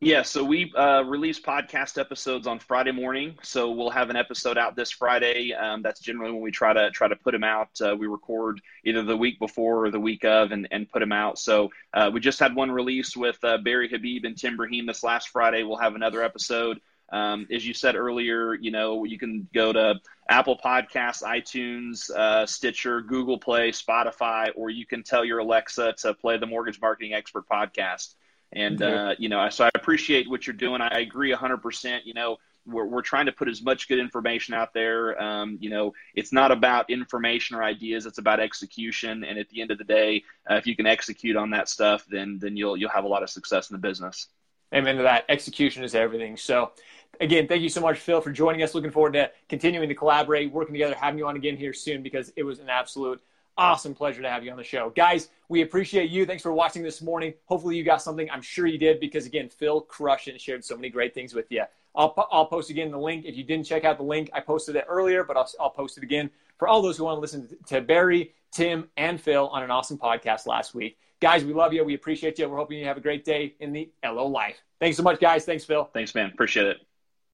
Yeah, 0.00 0.22
so 0.22 0.44
we 0.44 0.72
uh, 0.76 1.02
release 1.02 1.40
podcast 1.40 1.98
episodes 1.98 2.46
on 2.46 2.60
Friday 2.60 2.92
morning. 2.92 3.36
So 3.42 3.72
we'll 3.72 3.90
have 3.90 4.10
an 4.10 4.16
episode 4.16 4.56
out 4.56 4.76
this 4.76 4.92
Friday. 4.92 5.52
Um, 5.52 5.82
that's 5.82 5.98
generally 5.98 6.30
when 6.30 6.40
we 6.40 6.52
try 6.52 6.72
to 6.72 6.92
try 6.92 7.08
to 7.08 7.16
put 7.16 7.32
them 7.32 7.42
out. 7.42 7.70
Uh, 7.80 7.96
we 7.96 8.06
record 8.06 8.60
either 8.84 9.02
the 9.02 9.16
week 9.16 9.40
before 9.40 9.86
or 9.86 9.90
the 9.90 9.98
week 9.98 10.24
of, 10.24 10.52
and, 10.52 10.68
and 10.70 10.88
put 10.88 11.00
them 11.00 11.10
out. 11.10 11.36
So 11.36 11.70
uh, 11.94 12.12
we 12.14 12.20
just 12.20 12.38
had 12.38 12.54
one 12.54 12.70
release 12.70 13.16
with 13.16 13.42
uh, 13.42 13.58
Barry 13.58 13.88
Habib 13.88 14.24
and 14.24 14.38
Tim 14.38 14.56
Braheem 14.56 14.86
this 14.86 15.02
last 15.02 15.30
Friday. 15.30 15.64
We'll 15.64 15.78
have 15.78 15.96
another 15.96 16.22
episode. 16.22 16.80
Um, 17.10 17.46
as 17.50 17.66
you 17.66 17.74
said 17.74 17.96
earlier, 17.96 18.54
you 18.54 18.70
know, 18.70 19.04
you 19.04 19.18
can 19.18 19.48
go 19.54 19.72
to 19.72 20.00
Apple 20.28 20.58
Podcasts, 20.62 21.22
iTunes, 21.22 22.10
uh, 22.10 22.44
Stitcher, 22.46 23.00
Google 23.00 23.38
Play, 23.38 23.70
Spotify, 23.70 24.50
or 24.54 24.70
you 24.70 24.86
can 24.86 25.02
tell 25.02 25.24
your 25.24 25.38
Alexa 25.38 25.94
to 25.98 26.14
play 26.14 26.36
the 26.36 26.46
Mortgage 26.46 26.80
Marketing 26.80 27.14
Expert 27.14 27.48
podcast. 27.48 28.14
And, 28.52 28.80
uh, 28.82 29.14
you 29.18 29.28
know, 29.28 29.48
so 29.50 29.64
I 29.64 29.70
appreciate 29.74 30.28
what 30.28 30.46
you're 30.46 30.56
doing. 30.56 30.80
I 30.80 31.00
agree 31.00 31.32
100%. 31.32 32.00
You 32.04 32.14
know, 32.14 32.38
we're, 32.68 32.84
we're 32.84 33.02
trying 33.02 33.26
to 33.26 33.32
put 33.32 33.48
as 33.48 33.62
much 33.62 33.88
good 33.88 33.98
information 33.98 34.54
out 34.54 34.72
there. 34.72 35.20
Um, 35.20 35.58
you 35.60 35.70
know, 35.70 35.94
it's 36.14 36.32
not 36.32 36.50
about 36.50 36.90
information 36.90 37.56
or 37.56 37.62
ideas; 37.62 38.06
it's 38.06 38.18
about 38.18 38.40
execution. 38.40 39.24
And 39.24 39.38
at 39.38 39.48
the 39.48 39.60
end 39.60 39.70
of 39.70 39.78
the 39.78 39.84
day, 39.84 40.24
uh, 40.50 40.54
if 40.54 40.66
you 40.66 40.76
can 40.76 40.86
execute 40.86 41.36
on 41.36 41.50
that 41.50 41.68
stuff, 41.68 42.04
then 42.08 42.38
then 42.38 42.56
you'll 42.56 42.76
you'll 42.76 42.90
have 42.90 43.04
a 43.04 43.08
lot 43.08 43.22
of 43.22 43.30
success 43.30 43.70
in 43.70 43.74
the 43.74 43.80
business. 43.80 44.28
Amen 44.74 44.96
to 44.96 45.02
that. 45.04 45.24
Execution 45.28 45.82
is 45.82 45.94
everything. 45.94 46.36
So, 46.36 46.72
again, 47.20 47.46
thank 47.46 47.62
you 47.62 47.68
so 47.68 47.80
much, 47.80 47.98
Phil, 47.98 48.20
for 48.20 48.30
joining 48.30 48.62
us. 48.62 48.74
Looking 48.74 48.90
forward 48.90 49.14
to 49.14 49.30
continuing 49.48 49.88
to 49.88 49.94
collaborate, 49.94 50.52
working 50.52 50.74
together, 50.74 50.94
having 50.94 51.18
you 51.18 51.26
on 51.26 51.36
again 51.36 51.56
here 51.56 51.72
soon 51.72 52.02
because 52.02 52.32
it 52.36 52.42
was 52.42 52.58
an 52.58 52.68
absolute 52.68 53.20
awesome 53.56 53.94
pleasure 53.94 54.22
to 54.22 54.30
have 54.30 54.44
you 54.44 54.50
on 54.50 54.56
the 54.56 54.64
show. 54.64 54.90
Guys, 54.90 55.28
we 55.48 55.62
appreciate 55.62 56.10
you. 56.10 56.24
Thanks 56.24 56.42
for 56.42 56.52
watching 56.52 56.82
this 56.82 57.02
morning. 57.02 57.34
Hopefully, 57.46 57.76
you 57.76 57.84
got 57.84 58.00
something. 58.00 58.30
I'm 58.30 58.42
sure 58.42 58.66
you 58.66 58.78
did 58.78 59.00
because, 59.00 59.26
again, 59.26 59.48
Phil 59.48 59.80
crushed 59.80 60.28
and 60.28 60.40
shared 60.40 60.64
so 60.64 60.76
many 60.76 60.88
great 60.88 61.12
things 61.12 61.34
with 61.34 61.50
you. 61.50 61.64
I'll, 61.94 62.14
I'll 62.30 62.46
post 62.46 62.70
again 62.70 62.90
the 62.90 62.98
link. 62.98 63.24
If 63.24 63.36
you 63.36 63.42
didn't 63.42 63.66
check 63.66 63.84
out 63.84 63.98
the 63.98 64.04
link, 64.04 64.30
I 64.32 64.40
posted 64.40 64.76
it 64.76 64.84
earlier, 64.88 65.24
but 65.24 65.36
I'll, 65.36 65.50
I'll 65.58 65.70
post 65.70 65.98
it 65.98 66.04
again 66.04 66.30
for 66.56 66.68
all 66.68 66.80
those 66.80 66.96
who 66.96 67.04
want 67.04 67.16
to 67.16 67.20
listen 67.20 67.48
to 67.66 67.80
Barry, 67.80 68.32
Tim, 68.52 68.88
and 68.96 69.20
Phil 69.20 69.48
on 69.48 69.62
an 69.62 69.70
awesome 69.70 69.98
podcast 69.98 70.46
last 70.46 70.74
week. 70.74 70.98
Guys, 71.20 71.44
we 71.44 71.52
love 71.52 71.72
you. 71.72 71.82
We 71.84 71.94
appreciate 71.94 72.38
you. 72.38 72.48
We're 72.48 72.58
hoping 72.58 72.78
you 72.78 72.86
have 72.86 72.96
a 72.96 73.00
great 73.00 73.24
day 73.24 73.54
in 73.58 73.72
the 73.72 73.90
LO 74.04 74.26
life. 74.26 74.62
Thanks 74.78 74.96
so 74.96 75.02
much, 75.02 75.18
guys. 75.18 75.44
Thanks, 75.44 75.64
Phil. 75.64 75.90
Thanks, 75.92 76.14
man. 76.14 76.30
Appreciate 76.30 76.66
it. 76.66 76.87